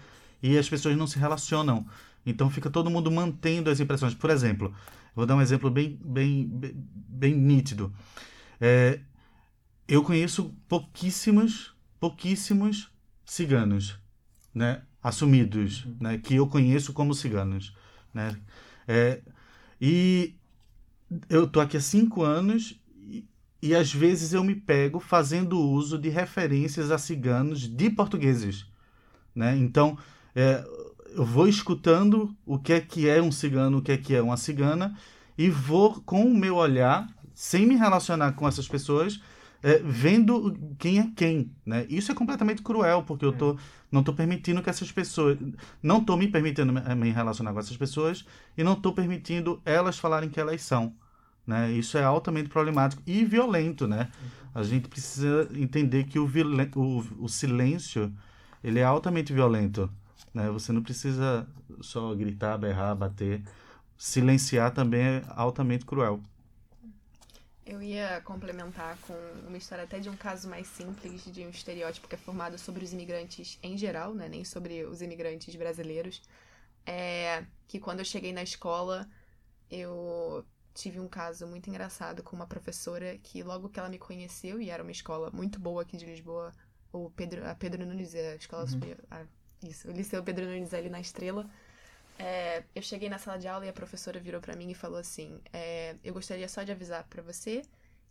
[0.42, 1.84] e as pessoas não se relacionam.
[2.24, 4.14] Então fica todo mundo mantendo as impressões.
[4.14, 4.72] Por exemplo,
[5.14, 6.72] vou dar um exemplo bem, bem, bem,
[7.08, 7.92] bem nítido.
[8.60, 9.00] É,
[9.88, 12.90] eu conheço pouquíssimos, pouquíssimos
[13.24, 13.98] ciganos,
[14.54, 15.96] né, assumidos, uhum.
[16.00, 17.74] né, que eu conheço como ciganos,
[18.12, 18.36] né.
[18.86, 19.20] É,
[19.80, 20.34] e
[21.28, 23.24] eu tô aqui há cinco anos e,
[23.60, 28.66] e às vezes eu me pego fazendo uso de referências a ciganos de portugueses,
[29.34, 29.56] né.
[29.56, 29.98] Então
[30.34, 30.64] é,
[31.14, 34.22] eu vou escutando o que é que é um cigano, o que é que é
[34.22, 34.96] uma cigana,
[35.36, 39.20] e vou, com o meu olhar, sem me relacionar com essas pessoas,
[39.62, 41.54] é, vendo quem é quem.
[41.64, 41.86] Né?
[41.88, 43.56] Isso é completamente cruel, porque eu tô,
[43.90, 45.38] não estou permitindo que essas pessoas.
[45.82, 48.24] Não estou me permitindo me relacionar com essas pessoas
[48.56, 50.94] e não estou permitindo elas falarem que elas são.
[51.46, 51.72] Né?
[51.72, 53.86] Isso é altamente problemático e violento.
[53.86, 54.10] Né?
[54.54, 56.28] A gente precisa entender que o,
[56.76, 58.12] o, o silêncio
[58.62, 59.90] ele é altamente violento.
[60.34, 60.48] Né?
[60.50, 61.46] Você não precisa
[61.80, 63.42] só gritar, berrar, bater.
[63.96, 66.20] Silenciar também é altamente cruel.
[67.64, 69.14] Eu ia complementar com
[69.46, 72.84] uma história até de um caso mais simples, de um estereótipo que é formado sobre
[72.84, 74.28] os imigrantes em geral, né?
[74.28, 76.20] nem sobre os imigrantes brasileiros.
[76.86, 79.08] É que quando eu cheguei na escola,
[79.70, 80.44] eu
[80.74, 84.70] tive um caso muito engraçado com uma professora que logo que ela me conheceu, e
[84.70, 86.52] era uma escola muito boa aqui de Lisboa,
[86.92, 88.68] o Pedro, a Pedro Nunes, a escola Uhum.
[88.68, 89.26] superior, a-
[89.62, 91.48] isso, o Liceu Pedro Nunes ali na Estrela.
[92.22, 94.98] É, eu cheguei na sala de aula e a professora virou pra mim e falou
[94.98, 97.62] assim: é, Eu gostaria só de avisar pra você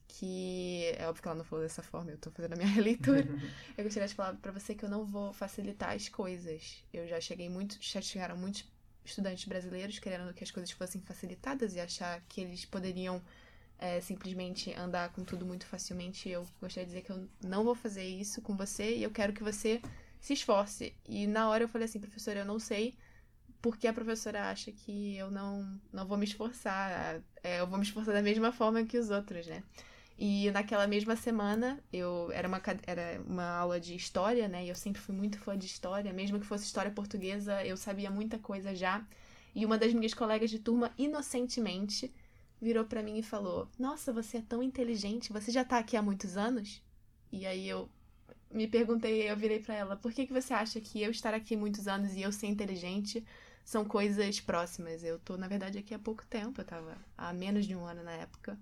[0.05, 0.83] que.
[0.97, 3.25] É óbvio que ela não falou dessa forma, eu tô fazendo a minha releitura.
[3.77, 6.83] eu gostaria de falar pra você que eu não vou facilitar as coisas.
[6.91, 7.77] Eu já cheguei muito.
[7.79, 8.65] Já chegaram muitos
[9.05, 13.21] estudantes brasileiros querendo que as coisas fossem facilitadas e achar que eles poderiam
[13.79, 16.27] é, simplesmente andar com tudo muito facilmente.
[16.27, 19.31] Eu gostaria de dizer que eu não vou fazer isso com você e eu quero
[19.31, 19.81] que você
[20.19, 20.93] se esforce.
[21.07, 22.93] E na hora eu falei assim, professora, eu não sei
[23.61, 27.21] porque a professora acha que eu não, não vou me esforçar.
[27.43, 29.63] É, eu vou me esforçar da mesma forma que os outros, né?
[30.17, 34.65] E naquela mesma semana, eu era uma, era uma aula de história, né?
[34.65, 38.11] E eu sempre fui muito fã de história, mesmo que fosse história portuguesa, eu sabia
[38.11, 39.05] muita coisa já.
[39.55, 42.13] E uma das minhas colegas de turma, inocentemente,
[42.61, 46.01] virou pra mim e falou: Nossa, você é tão inteligente, você já tá aqui há
[46.01, 46.81] muitos anos?
[47.31, 47.89] E aí eu
[48.53, 51.55] me perguntei, eu virei pra ela: Por que, que você acha que eu estar aqui
[51.55, 53.23] muitos anos e eu ser inteligente
[53.63, 55.03] são coisas próximas?
[55.03, 58.03] Eu tô, na verdade, aqui há pouco tempo, eu tava há menos de um ano
[58.03, 58.57] na época.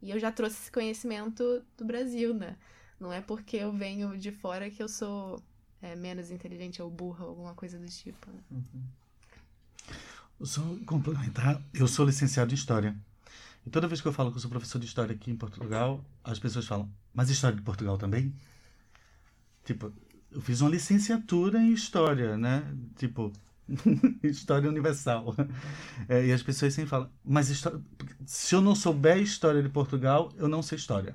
[0.00, 2.56] E eu já trouxe esse conhecimento do Brasil, né?
[3.00, 5.42] Não é porque eu venho de fora que eu sou
[5.80, 8.30] é, menos inteligente ou burra alguma coisa do tipo.
[8.30, 8.62] Né?
[10.42, 12.96] Só complementar, eu sou licenciado em História.
[13.66, 16.04] E toda vez que eu falo que eu sou professor de História aqui em Portugal,
[16.22, 18.32] as pessoas falam, mas História de Portugal também?
[19.68, 19.92] Tipo,
[20.32, 22.62] eu fiz uma licenciatura em História, né?
[22.96, 23.30] Tipo,
[24.24, 25.34] História Universal.
[26.08, 27.78] É, e as pessoas sempre falam, mas histó-
[28.24, 31.14] se eu não souber História de Portugal, eu não sei História.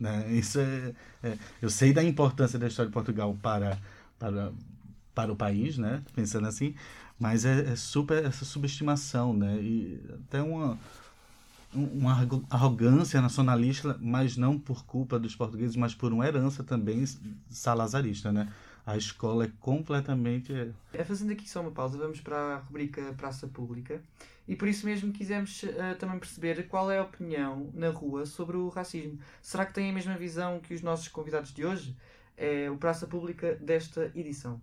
[0.00, 0.32] Né?
[0.32, 3.78] Isso é, é- eu sei da importância da História de Portugal para,
[4.18, 4.52] para,
[5.14, 6.02] para o país, né?
[6.14, 6.74] Pensando assim,
[7.18, 9.56] mas é, é super essa subestimação, né?
[9.60, 10.78] E até uma, um-
[11.74, 17.04] uma arro- arrogância nacionalista, mas não por culpa dos portugueses, mas por uma herança também
[17.50, 18.52] salazarista, né?
[18.86, 23.46] A escola é completamente É, fazendo aqui só uma pausa, vamos para a rubrica Praça
[23.46, 24.00] Pública
[24.46, 28.56] e por isso mesmo quisemos eh, também perceber qual é a opinião na rua sobre
[28.56, 29.18] o racismo.
[29.42, 31.94] Será que têm a mesma visão que os nossos convidados de hoje?
[32.34, 34.58] É o Praça Pública desta edição.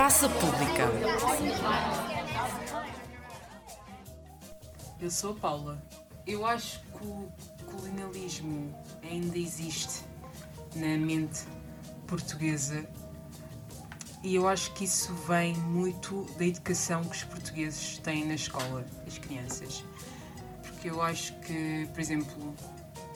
[0.00, 0.88] Praça Pública.
[4.98, 5.82] Eu sou a Paula.
[6.26, 7.30] Eu acho que o
[7.66, 10.02] colonialismo ainda existe
[10.74, 11.40] na mente
[12.06, 12.88] portuguesa
[14.22, 18.86] e eu acho que isso vem muito da educação que os portugueses têm na escola,
[19.06, 19.84] as crianças.
[20.62, 22.54] Porque eu acho que, por exemplo,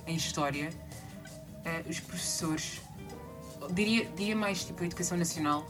[0.06, 0.68] em História,
[1.64, 2.82] eh, os professores,
[3.72, 5.66] diria, diria mais tipo a educação nacional,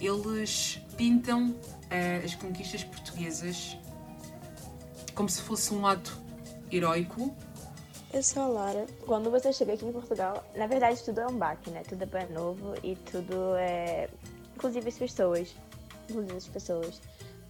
[0.00, 1.54] eles pintam
[1.90, 3.76] eh, as conquistas portuguesas
[5.14, 6.16] como se fosse um ato
[6.70, 7.34] heróico.
[8.12, 8.86] Eu sou a Lara.
[9.04, 11.82] Quando você chega aqui em Portugal, na verdade tudo é um baque, né?
[11.86, 14.08] Tudo é novo e tudo é.
[14.54, 15.54] Inclusive as pessoas.
[16.08, 17.00] Inclusive as pessoas.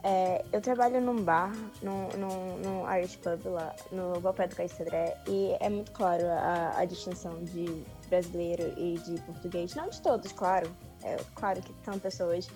[0.02, 4.72] É, eu trabalho num bar, num, num, num Irish Pub lá, no Valpé do Cais
[4.72, 9.74] Sodré, e é muito claro a, a distinção de brasileiro e de português.
[9.74, 10.70] Não de todos, claro.
[11.02, 12.48] É claro que são pessoas,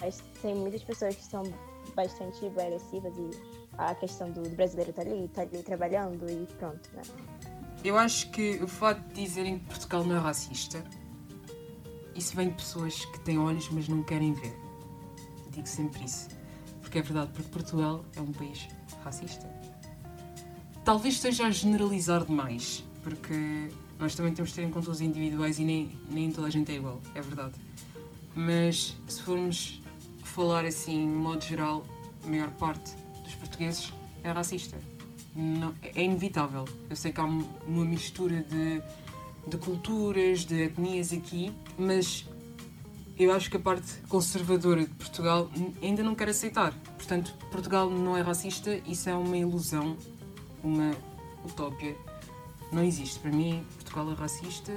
[0.00, 1.42] mas tem muitas pessoas que são
[1.94, 3.30] bastante agressivas e
[3.78, 7.02] a questão do brasileiro tá ali, tá ali trabalhando e pronto, né?
[7.84, 10.82] Eu acho que o fato de dizerem que Portugal não é racista,
[12.14, 14.56] isso vem de pessoas que têm olhos, mas não querem ver.
[15.50, 16.28] Digo sempre isso.
[16.80, 18.68] Porque é verdade, porque Portugal é um país
[19.02, 19.48] racista.
[20.84, 25.58] Talvez esteja a generalizar demais, porque nós também temos de ter em conta os individuais
[25.58, 27.54] e nem, nem toda a gente é igual, é verdade.
[28.34, 29.80] Mas se formos
[30.22, 31.86] falar assim, de modo geral,
[32.24, 34.76] a maior parte dos portugueses é racista.
[35.34, 36.64] Não- é inevitável.
[36.90, 38.82] Eu sei que há um- uma mistura de,
[39.48, 42.26] de culturas, de etnias aqui, mas
[43.18, 45.48] eu acho que a parte conservadora de Portugal
[45.82, 46.72] ainda não quer aceitar.
[46.96, 49.96] Portanto, Portugal não é racista, isso é uma ilusão,
[50.62, 50.92] uma
[51.44, 51.96] utópia.
[52.72, 53.20] Não existe.
[53.20, 53.62] Para mim,
[53.94, 54.72] É racista.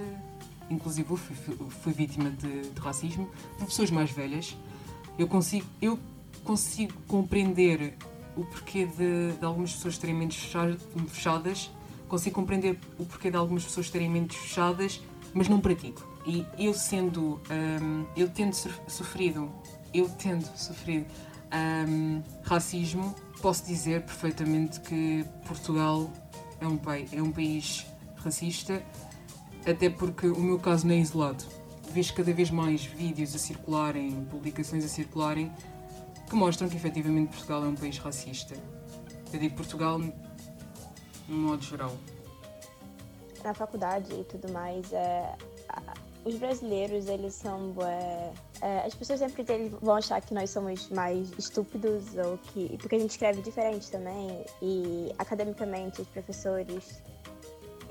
[0.69, 3.30] Inclusive, eu fui, fui- vítima de, de racismo
[3.65, 4.56] pessoas mais velhas.
[5.17, 5.97] Eu consigo, eu
[6.43, 7.95] consigo compreender
[8.36, 10.77] o porquê de, de algumas pessoas terem mentes fecha-
[11.08, 11.71] fechadas,
[12.08, 15.01] consigo compreender o porquê de algumas pessoas terem mentes fechadas,
[15.34, 16.06] mas não pratico.
[16.25, 17.39] E eu sendo,
[17.82, 19.49] hum, eu tendo sof- sofrido,
[19.93, 21.06] eu tendo sofrido
[21.49, 26.12] Um, racismo, posso dizer perfeitamente que Portugal
[26.60, 26.77] é um,
[27.13, 27.86] é um país
[28.17, 28.84] racista,
[29.67, 31.43] até porque o meu caso não é isolado.
[31.91, 35.51] Vejo cada vez mais vídeos a circularem, publicações a circularem,
[36.30, 38.56] que mostram que efetivamente Portugal é um país racista.
[39.32, 40.13] Eu digo Portugal no
[41.38, 41.95] modo geral.
[43.43, 45.36] Na faculdade e tudo mais, é,
[46.27, 47.73] os brasileiros, eles são.
[47.82, 52.77] É, é, as pessoas sempre vão achar que nós somos mais estúpidos, ou que.
[52.77, 57.01] Porque a gente escreve diferente também, e academicamente, os professores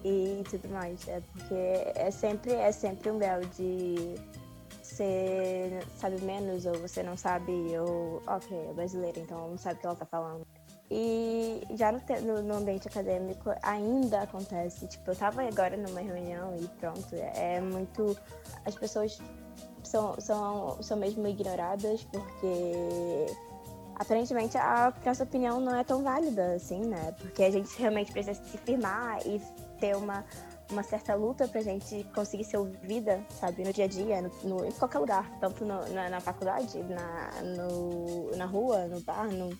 [0.04, 1.06] e tudo mais.
[1.08, 1.54] É porque
[1.94, 4.14] é sempre, é sempre um grau de
[4.96, 9.80] você sabe menos, ou você não sabe, ou ok, é brasileiro, então não sabe o
[9.80, 10.46] que ela tá falando.
[10.90, 14.86] E já no, no, ambiente acadêmico ainda acontece.
[14.86, 18.16] Tipo, eu tava agora numa reunião e pronto, é muito.
[18.64, 19.18] As pessoas
[19.82, 23.26] são, são, são mesmo ignoradas porque
[23.96, 27.12] aparentemente a nossa opinião não é tão válida assim, né?
[27.18, 29.40] Porque a gente realmente precisa se firmar e
[29.76, 30.24] ter uma,
[30.70, 34.64] uma certa luta pra gente conseguir ser ouvida, sabe, no dia a dia, no, no
[34.64, 39.56] em qualquer lugar, tanto no, na, na, faculdade, na, no, na rua, no bar, no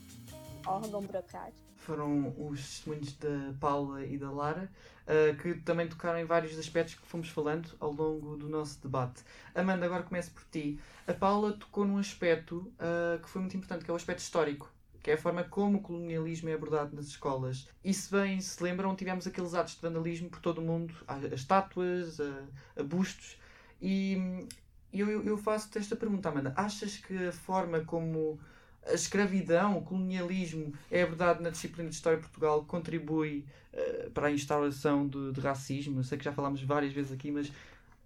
[0.66, 1.66] órgão burocrático.
[1.76, 4.68] Foram os testemunhos da Paula e da Lara,
[5.06, 9.22] uh, que também tocaram em vários aspectos que fomos falando ao longo do nosso debate.
[9.54, 10.80] Amanda, agora começo por ti.
[11.06, 14.75] A Paula tocou num aspecto uh, que foi muito importante, que é o aspecto histórico
[15.06, 17.68] que é a forma como o colonialismo é abordado nas escolas.
[17.84, 21.16] E se bem se lembram, tivemos aqueles atos de vandalismo por todo o mundo, a,
[21.32, 22.42] estátuas, a,
[22.76, 23.38] a bustos,
[23.80, 24.44] e
[24.92, 26.52] eu, eu faço-te esta pergunta, Amanda.
[26.56, 28.36] Achas que a forma como
[28.84, 34.26] a escravidão, o colonialismo é abordado na disciplina de História de Portugal contribui uh, para
[34.26, 36.00] a instauração de, de, racismo?
[36.00, 37.52] Eu sei que já falámos várias vezes aqui, mas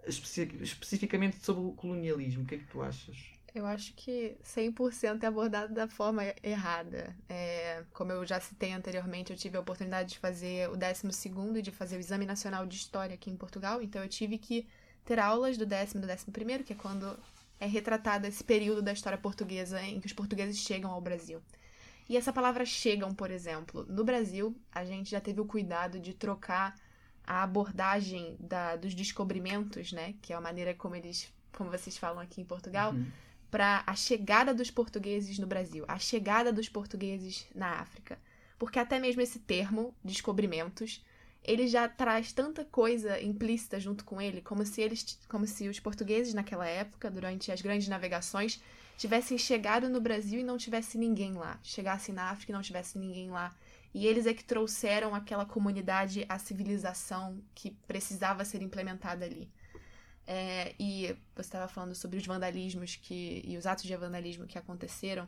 [0.07, 3.17] especi especificamente sobre o colonialismo, o que é que tu achas?
[3.55, 7.15] Eu acho que 100% é abordado da forma errada.
[7.29, 11.63] É, como eu já citei anteriormente, eu tive a oportunidade de fazer o 12 e
[11.63, 14.69] de fazer o Exame Nacional de História aqui em Portugal, então eu tive que
[15.05, 17.19] ter aulas do décimo e do décimo primeiro, que é quando
[17.59, 21.43] é retratado esse período da história portuguesa em que os portugueses chegam ao Brasil.
[22.09, 26.15] E essa palavra chegam, por exemplo, no Brasil, a gente já teve o cuidado de
[26.15, 26.77] trocar
[27.27, 32.21] a abordagem da, dos descobrimentos, né, que é a maneira como eles, como vocês falam
[32.21, 33.11] aqui em Portugal, uhum
[33.51, 38.19] para a chegada dos portugueses no Brasil, a chegada dos portugueses na África.
[38.59, 41.05] Porque até mesmo esse termo, descobrimentos,
[41.43, 45.81] ele já traz tanta coisa implícita junto com ele, como se eles, como se os
[45.81, 48.61] portugueses naquela época, durante as grandes navegações,
[48.99, 52.99] tivessem chegado no Brasil e não tivesse ninguém lá, chegassem na África e não tivesse
[52.99, 53.55] ninguém lá.
[53.95, 59.51] E eles é que trouxeram aquela comunidade à civilização que precisava ser implementada ali.
[60.33, 64.57] É, e você estava falando sobre os vandalismos que, e os atos de vandalismo que
[64.57, 65.27] aconteceram.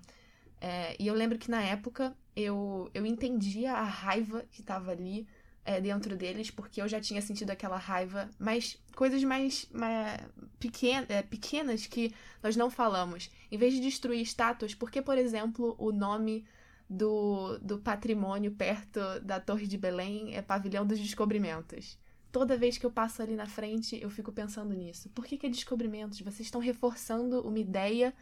[0.60, 5.26] É, e eu lembro que na época eu, eu entendia a raiva que estava ali
[5.64, 10.20] é, dentro deles, porque eu já tinha sentido aquela raiva, mas coisas mais, mais
[10.60, 13.28] pequenas, é, pequenas que nós não falamos.
[13.50, 16.44] Em vez de destruir estátuas, por que, por exemplo, o nome
[16.88, 21.98] do, do patrimônio perto da Torre de Belém é Pavilhão dos Descobrimentos?
[22.32, 25.10] Toda vez que eu passo ali na frente, eu fico pensando nisso.
[25.10, 26.18] Por que, que é descobrimentos?
[26.20, 28.14] Vocês estão reforçando uma ideia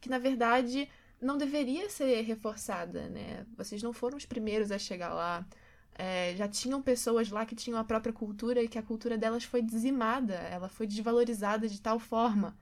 [0.00, 0.88] que, na verdade,
[1.20, 3.46] não deveria ser reforçada, né?
[3.56, 5.46] Vocês não foram os primeiros a chegar lá.
[5.94, 9.44] É, já tinham pessoas lá que tinham a própria cultura e que a cultura delas
[9.44, 12.56] foi dizimada, ela foi desvalorizada de tal forma.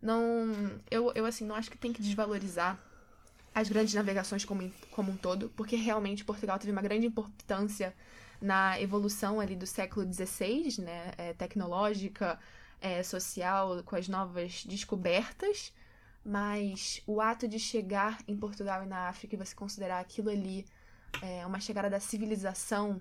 [0.00, 0.20] Não,
[0.90, 2.82] eu, eu assim, não acho que tem que desvalorizar
[3.54, 7.94] as grandes navegações como, como um todo, porque realmente Portugal teve uma grande importância
[8.40, 12.38] na evolução ali do século XVI, né, é, tecnológica,
[12.80, 15.72] é, social, com as novas descobertas,
[16.24, 20.64] mas o ato de chegar em Portugal e na África e você considerar aquilo ali
[21.22, 23.00] é, uma chegada da civilização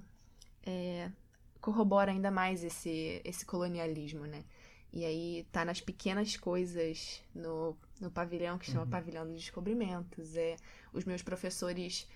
[0.66, 1.12] é,
[1.60, 4.44] corrobora ainda mais esse, esse colonialismo, né?
[4.92, 8.90] E aí tá nas pequenas coisas no, no pavilhão, que chama uhum.
[8.90, 10.36] Pavilhão dos Descobrimentos.
[10.36, 10.56] É,
[10.94, 12.08] os meus professores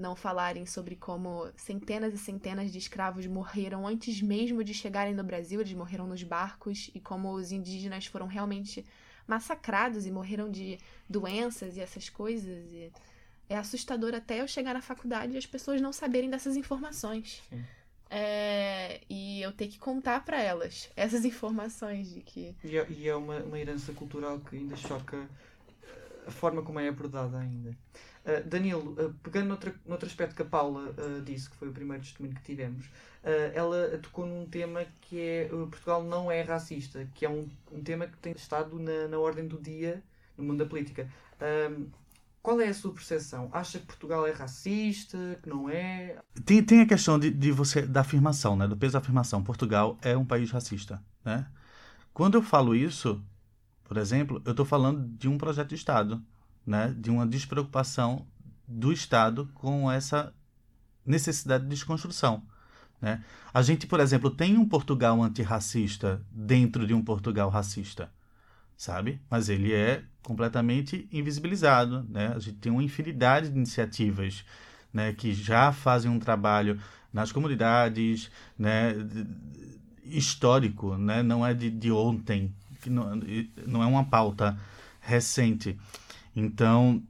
[0.00, 5.22] não falarem sobre como centenas e centenas de escravos morreram antes mesmo de chegarem no
[5.22, 8.84] Brasil, eles morreram nos barcos, e como os indígenas foram realmente
[9.26, 12.72] massacrados e morreram de doenças e essas coisas.
[12.72, 12.90] E
[13.48, 17.42] é assustador até eu chegar na faculdade e as pessoas não saberem dessas informações.
[18.08, 22.56] É, e eu ter que contar para elas essas informações de que.
[22.64, 25.28] E é, e é uma, uma herança cultural que ainda choca
[26.26, 27.76] a forma como é abordada ainda.
[28.24, 31.72] Uh, Danilo, uh, pegando noutro, noutro aspecto que a Paula uh, disse, que foi o
[31.72, 32.86] primeiro testemunho que tivemos,
[33.54, 38.06] ela tocou num tema que é Portugal não é racista, que é um, um tema
[38.06, 40.02] que tem estado na, na ordem do dia
[40.38, 41.06] no mundo da política.
[42.42, 43.50] qual é a sua percepção?
[43.52, 46.16] Acha que Portugal é racista, que não é?
[46.46, 48.66] Tem, tem a questão de, de você da afirmação, né?
[48.66, 49.44] Do peso da afirmação.
[49.44, 51.46] Portugal é um país racista, né?
[52.14, 53.22] Quando eu falo isso,
[53.90, 56.22] por exemplo, eu estou falando de um projeto de Estado,
[56.64, 56.94] né?
[56.96, 58.24] De uma despreocupação
[58.64, 60.32] do Estado com essa
[61.04, 62.40] necessidade de desconstrução.
[63.02, 63.24] Né?
[63.52, 68.12] A gente, por exemplo, tem um Portugal antirracista dentro de um Portugal racista,
[68.76, 69.20] sabe?
[69.28, 72.06] Mas ele é completamente invisibilizado.
[72.08, 72.28] Né?
[72.28, 74.44] A gente tem uma infinidade de iniciativas
[74.92, 76.80] né, que já fazem um trabalho
[77.12, 78.94] nas comunidades, né,
[80.04, 81.24] histórico, né?
[81.24, 83.20] não é de, de ontem, que não,
[83.66, 84.58] não é uma pauta
[85.00, 85.78] recente.
[86.34, 87.02] Então,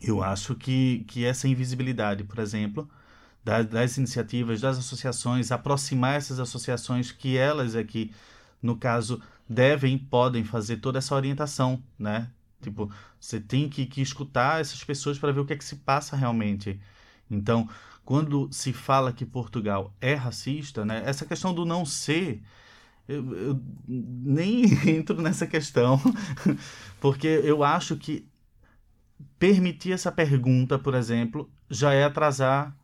[0.00, 2.88] eu acho que, que essa invisibilidade, por exemplo,
[3.44, 8.12] das, das iniciativas, das associações, aproximar essas associações que elas aqui,
[8.62, 12.30] no caso, devem, podem fazer toda essa orientação, né?
[12.62, 12.90] Tipo,
[13.20, 16.16] você tem que, que escutar essas pessoas para ver o que é que se passa
[16.16, 16.80] realmente.
[17.30, 17.68] Então,
[18.04, 21.02] quando se fala que Portugal é racista, né?
[21.04, 22.42] Essa questão do não ser,
[23.08, 26.00] eu, eu nem entro nessa questão,
[27.00, 28.26] porque eu acho que
[29.38, 32.74] permitir essa pergunta, por exemplo, já é atrasar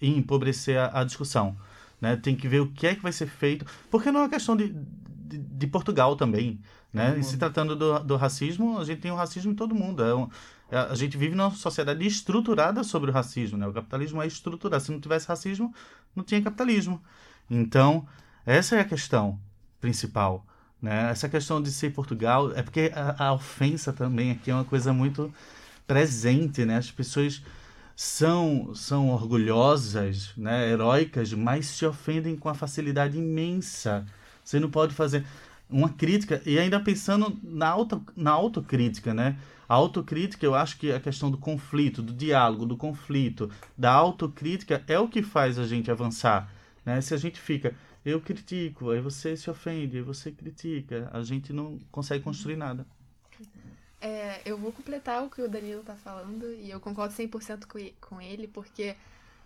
[0.00, 1.56] e empobrecer a, a discussão.
[2.00, 2.16] Né?
[2.16, 4.56] Tem que ver o que é que vai ser feito, porque não é uma questão
[4.56, 6.60] de, de, de Portugal também.
[6.92, 7.12] Né?
[7.12, 7.18] Uhum.
[7.18, 10.02] E se tratando do, do racismo, a gente tem o racismo em todo mundo.
[10.02, 10.28] É um,
[10.70, 13.58] é, a gente vive numa sociedade estruturada sobre o racismo.
[13.58, 13.66] Né?
[13.66, 14.82] O capitalismo é estruturado.
[14.82, 15.74] Se não tivesse racismo,
[16.14, 17.02] não tinha capitalismo.
[17.50, 18.06] Então,
[18.46, 19.38] essa é a questão
[19.80, 20.44] principal.
[20.80, 21.10] Né?
[21.10, 24.92] Essa questão de ser Portugal é porque a, a ofensa também aqui é uma coisa
[24.92, 25.32] muito
[25.86, 26.64] presente.
[26.64, 26.76] Né?
[26.76, 27.42] As pessoas
[27.96, 34.06] são, são orgulhosas, né, heróicas, mas se ofendem com a facilidade imensa.
[34.44, 35.26] Você não pode fazer
[35.68, 39.36] uma crítica, e ainda pensando na, auto, na autocrítica, né?
[39.68, 44.82] A autocrítica, eu acho que a questão do conflito, do diálogo, do conflito, da autocrítica
[44.86, 46.50] é o que faz a gente avançar.
[46.86, 47.00] Né?
[47.02, 47.74] Se a gente fica,
[48.10, 52.86] eu critico, aí você se ofende, aí você critica, a gente não consegue construir nada.
[54.00, 58.20] É, eu vou completar o que o Danilo tá falando e eu concordo 100% com
[58.20, 58.94] ele, porque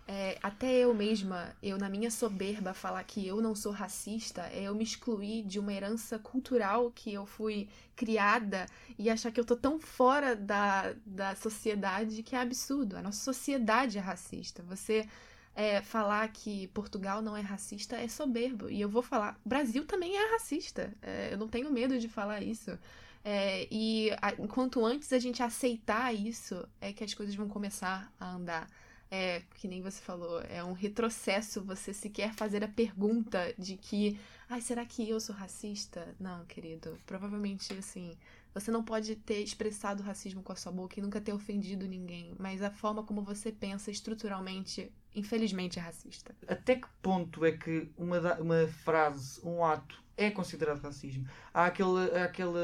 [0.07, 4.63] é, até eu mesma, eu na minha soberba falar que eu não sou racista, é
[4.63, 8.65] eu me excluir de uma herança cultural que eu fui criada
[8.99, 12.97] e achar que eu tô tão fora da, da sociedade que é absurdo.
[12.97, 14.61] A nossa sociedade é racista.
[14.63, 15.07] Você
[15.55, 18.69] é, falar que Portugal não é racista é soberbo.
[18.69, 20.93] E eu vou falar, Brasil também é racista.
[21.01, 22.77] É, eu não tenho medo de falar isso.
[23.23, 28.11] É, e a, enquanto antes a gente aceitar isso, é que as coisas vão começar
[28.19, 28.69] a andar.
[29.09, 34.19] É, que nem você falou, é um retrocesso você sequer fazer a pergunta de que,
[34.49, 36.15] ai, será que eu sou racista?
[36.19, 36.97] Não, querido.
[37.05, 38.17] Provavelmente, assim,
[38.55, 42.35] você não pode ter expressado racismo com a sua boca e nunca ter ofendido ninguém,
[42.39, 46.35] mas a forma como você pensa estruturalmente, infelizmente, é racista.
[46.47, 51.27] Até que ponto é que uma, uma frase, um ato, é considerado racismo.
[51.53, 52.59] Há aquele, aquela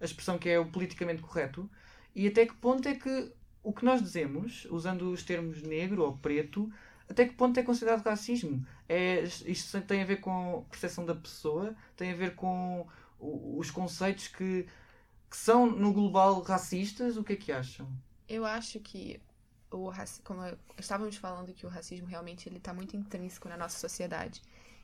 [0.00, 1.68] expressão que é o politicamente correto.
[2.14, 3.32] E até que ponto é que
[3.62, 6.70] o que nós dizemos, usando os termos negro ou preto,
[7.08, 8.64] até que ponto é considerado racismo?
[8.88, 12.86] É, isto tem a ver com a percepção da pessoa, tem a ver com
[13.18, 14.66] os conceitos que,
[15.30, 17.16] que são no global racistas.
[17.16, 17.88] O que é que acham?
[18.28, 19.20] Eu acho que
[19.74, 20.40] o como
[20.78, 24.42] estávamos falando que o racismo realmente ele está muito intrínseco na nossa sociedade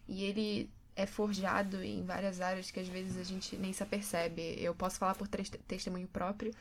[0.09, 4.57] e ele é forjado em várias áreas que às vezes a gente nem se apercebe.
[4.59, 6.53] Eu posso falar por testemunho próprio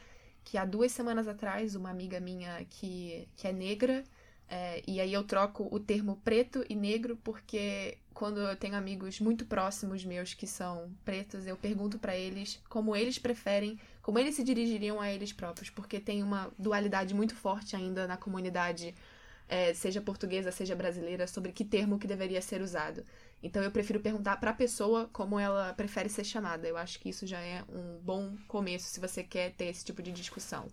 [0.43, 4.03] que há duas semanas atrás, uma amiga minha que, que é negra,
[4.49, 9.19] é, e aí eu troco o termo preto e negro porque quando eu tenho amigos
[9.19, 14.35] muito próximos meus que são pretos, eu pergunto para eles como eles preferem, como eles
[14.35, 18.95] se dirigiriam a eles próprios, porque tem uma dualidade muito forte ainda na comunidade,
[19.47, 23.05] é, seja portuguesa, seja brasileira, sobre que termo que deveria ser usado.
[23.43, 26.67] Então eu prefiro perguntar para a pessoa como ela prefere ser chamada.
[26.67, 30.01] Eu acho que isso já é um bom começo se você quer ter esse tipo
[30.01, 30.67] de discussão.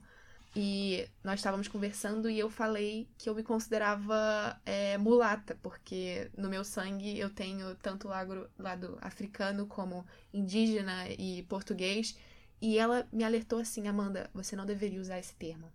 [0.58, 6.48] E nós estávamos conversando e eu falei que eu me considerava é, mulata, porque no
[6.48, 12.16] meu sangue eu tenho tanto lado, lado africano como indígena e português.
[12.58, 15.70] E ela me alertou assim: Amanda, você não deveria usar esse termo,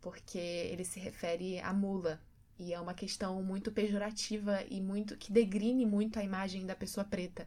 [0.00, 2.20] porque ele se refere à mula.
[2.58, 7.04] E é uma questão muito pejorativa e muito que degrine muito a imagem da pessoa
[7.04, 7.46] preta.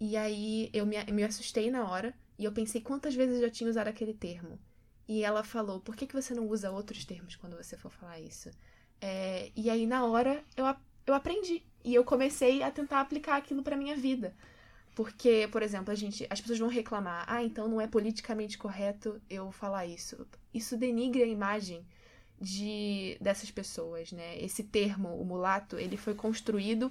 [0.00, 3.50] E aí eu me, me assustei na hora e eu pensei quantas vezes eu já
[3.50, 4.58] tinha usado aquele termo.
[5.08, 8.20] E ela falou: por que, que você não usa outros termos quando você for falar
[8.20, 8.50] isso?
[9.00, 10.64] É, e aí na hora eu,
[11.06, 14.34] eu aprendi e eu comecei a tentar aplicar aquilo para minha vida.
[14.94, 19.20] Porque, por exemplo, a gente, as pessoas vão reclamar, ah, então não é politicamente correto
[19.28, 20.26] eu falar isso.
[20.54, 21.86] Isso denigre a imagem
[22.40, 24.38] de dessas pessoas, né?
[24.42, 26.90] Esse termo, o mulato, ele foi construído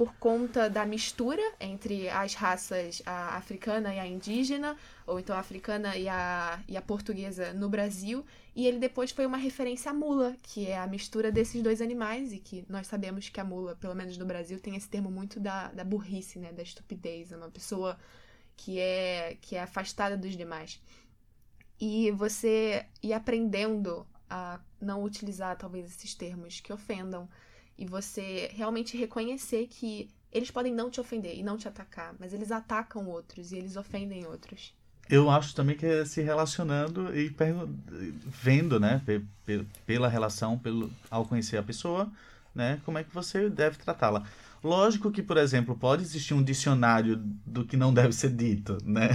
[0.00, 4.74] por conta da mistura entre as raças a africana e a indígena,
[5.06, 8.24] ou então a africana e a, e a portuguesa no Brasil,
[8.56, 12.32] e ele depois foi uma referência à mula, que é a mistura desses dois animais,
[12.32, 15.38] e que nós sabemos que a mula, pelo menos no Brasil, tem esse termo muito
[15.38, 17.98] da, da burrice, né, da estupidez, é uma pessoa
[18.56, 20.80] que é, que é afastada dos demais.
[21.78, 27.28] E você ir aprendendo a não utilizar talvez esses termos que ofendam,
[27.80, 32.34] e você realmente reconhecer que eles podem não te ofender e não te atacar, mas
[32.34, 34.74] eles atacam outros e eles ofendem outros.
[35.08, 37.34] Eu acho também que é se relacionando e
[38.26, 39.02] vendo, né,
[39.86, 42.08] pela relação, pelo, ao conhecer a pessoa,
[42.54, 44.24] né, como é que você deve tratá-la.
[44.62, 49.08] Lógico que, por exemplo, pode existir um dicionário do que não deve ser dito, né,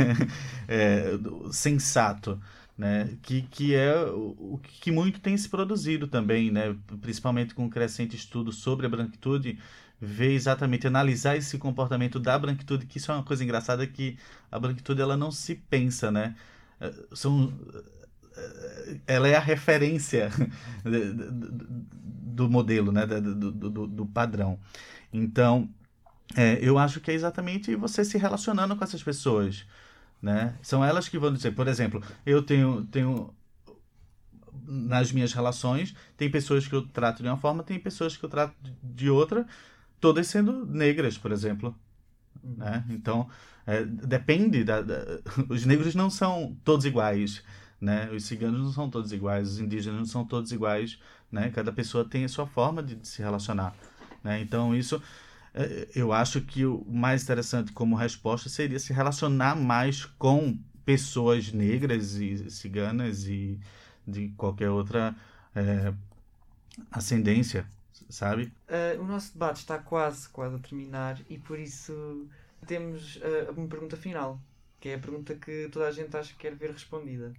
[0.68, 1.18] é,
[1.50, 2.38] sensato
[2.76, 3.16] né?
[3.22, 6.76] Que, que é o que muito tem se produzido também, né?
[7.00, 9.58] Principalmente com o crescente estudo sobre a branquitude,
[10.00, 14.18] ver exatamente, analisar esse comportamento da branquitude, que isso é uma coisa engraçada que
[14.50, 16.34] a branquitude ela não se pensa, né?
[16.80, 17.52] Eh, são,
[18.36, 20.30] eh, ela é a referência
[20.84, 23.06] do modelo, né?
[23.06, 24.58] do, do, do padrão.
[25.12, 25.68] Então,
[26.36, 29.66] é, eu acho que é exatamente você se relacionando com essas pessoas.
[30.20, 30.56] Né?
[30.62, 33.34] São elas que vão dizer, por exemplo, eu tenho, tenho
[34.66, 38.28] nas minhas relações, tem pessoas que eu trato de uma forma, tem pessoas que eu
[38.30, 39.46] trato de outra,
[40.00, 41.74] todas sendo negras, por exemplo.
[42.42, 42.56] Uhum.
[42.56, 42.84] Né?
[42.90, 43.28] Então,
[43.66, 44.64] é, depende.
[44.64, 44.96] Da, da,
[45.48, 47.42] os negros não são todos iguais.
[47.80, 48.10] Né?
[48.12, 50.98] Os ciganos não são todos iguais, os indígenas não são todos iguais.
[51.30, 51.50] Né?
[51.50, 53.74] Cada pessoa tem a sua forma de, de se relacionar.
[54.22, 54.40] Né?
[54.40, 55.02] Então, isso
[55.94, 62.14] eu acho que o mais interessante como resposta seria se relacionar mais com pessoas negras
[62.14, 63.58] e ciganas e
[64.06, 65.14] de qualquer outra
[65.54, 65.94] é,
[66.90, 67.66] ascendência,
[68.08, 68.52] sabe?
[68.68, 72.28] Uh, o nosso debate está quase, quase a terminar e por isso
[72.66, 74.40] temos uh, uma pergunta final,
[74.80, 77.32] que é a pergunta que toda a gente acha que quer ver respondida.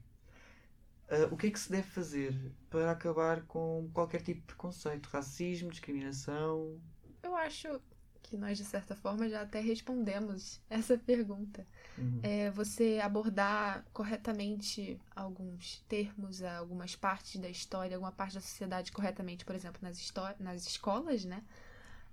[1.09, 2.36] Uh, o que é que se deve fazer
[2.70, 6.80] para acabar com qualquer tipo de preconceito, racismo, discriminação?
[7.22, 7.80] Eu acho
[8.28, 11.65] que nós, de certa forma, já até respondemos essa pergunta.
[11.97, 12.19] Uhum.
[12.23, 19.45] É você abordar corretamente alguns termos, algumas partes da história, alguma parte da sociedade corretamente,
[19.45, 21.43] por exemplo, nas, nas escolas, né?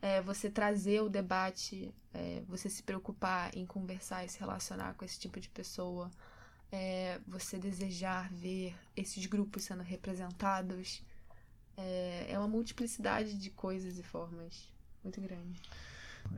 [0.01, 5.05] É você trazer o debate, é, você se preocupar em conversar e se relacionar com
[5.05, 6.11] esse tipo de pessoa,
[6.71, 11.03] é, você desejar ver esses grupos sendo representados.
[11.77, 14.69] É, é uma multiplicidade de coisas e formas
[15.03, 15.61] muito grande.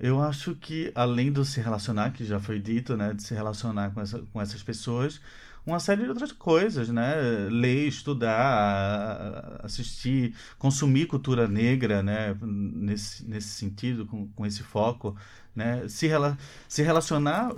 [0.00, 3.90] Eu acho que, além do se relacionar, que já foi dito, né, de se relacionar
[3.92, 5.20] com, essa, com essas pessoas,
[5.66, 7.14] uma série de outras coisas, né?
[7.50, 12.36] Ler, estudar, assistir, consumir cultura negra, né?
[12.42, 15.16] Nesse, nesse sentido, com, com esse foco,
[15.54, 15.88] né?
[15.88, 16.36] Se, rela
[16.68, 17.50] se relacionar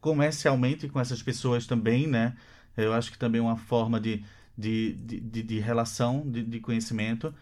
[0.00, 2.36] comercialmente com essas pessoas também, né?
[2.76, 4.24] Eu acho que também é uma forma de,
[4.56, 7.34] de, de, de, de relação, de, de conhecimento,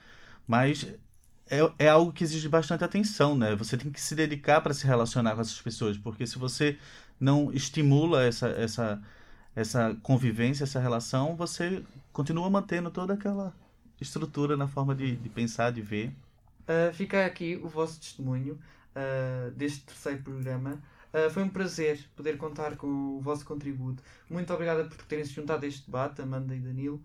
[0.47, 0.86] mas
[1.49, 3.55] é, é algo que exige bastante atenção, né?
[3.57, 6.78] Você tem que se dedicar para se relacionar com essas pessoas, porque se você
[7.20, 9.03] não estimula essa, essa,
[9.55, 11.82] essa convivência, essa relação, você
[12.12, 13.55] continua mantendo toda aquela
[14.01, 16.12] estrutura na forma de, de pensar, de ver.
[16.62, 18.59] Uh, fica aqui o vosso testemunho
[18.94, 20.78] uh, deste terceiro programa.
[21.14, 24.03] Uh, foi um prazer poder contar com o vosso contributo.
[24.28, 27.01] Muito obrigada por terem se juntado a este debate, Amanda e Danilo.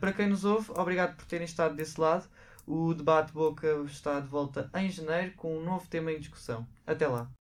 [0.00, 2.24] para quem nos ouve, obrigado por terem estado desse lado.
[2.70, 6.68] O debate Boca está de volta em janeiro com um novo tema em discussão.
[6.86, 7.37] Até lá!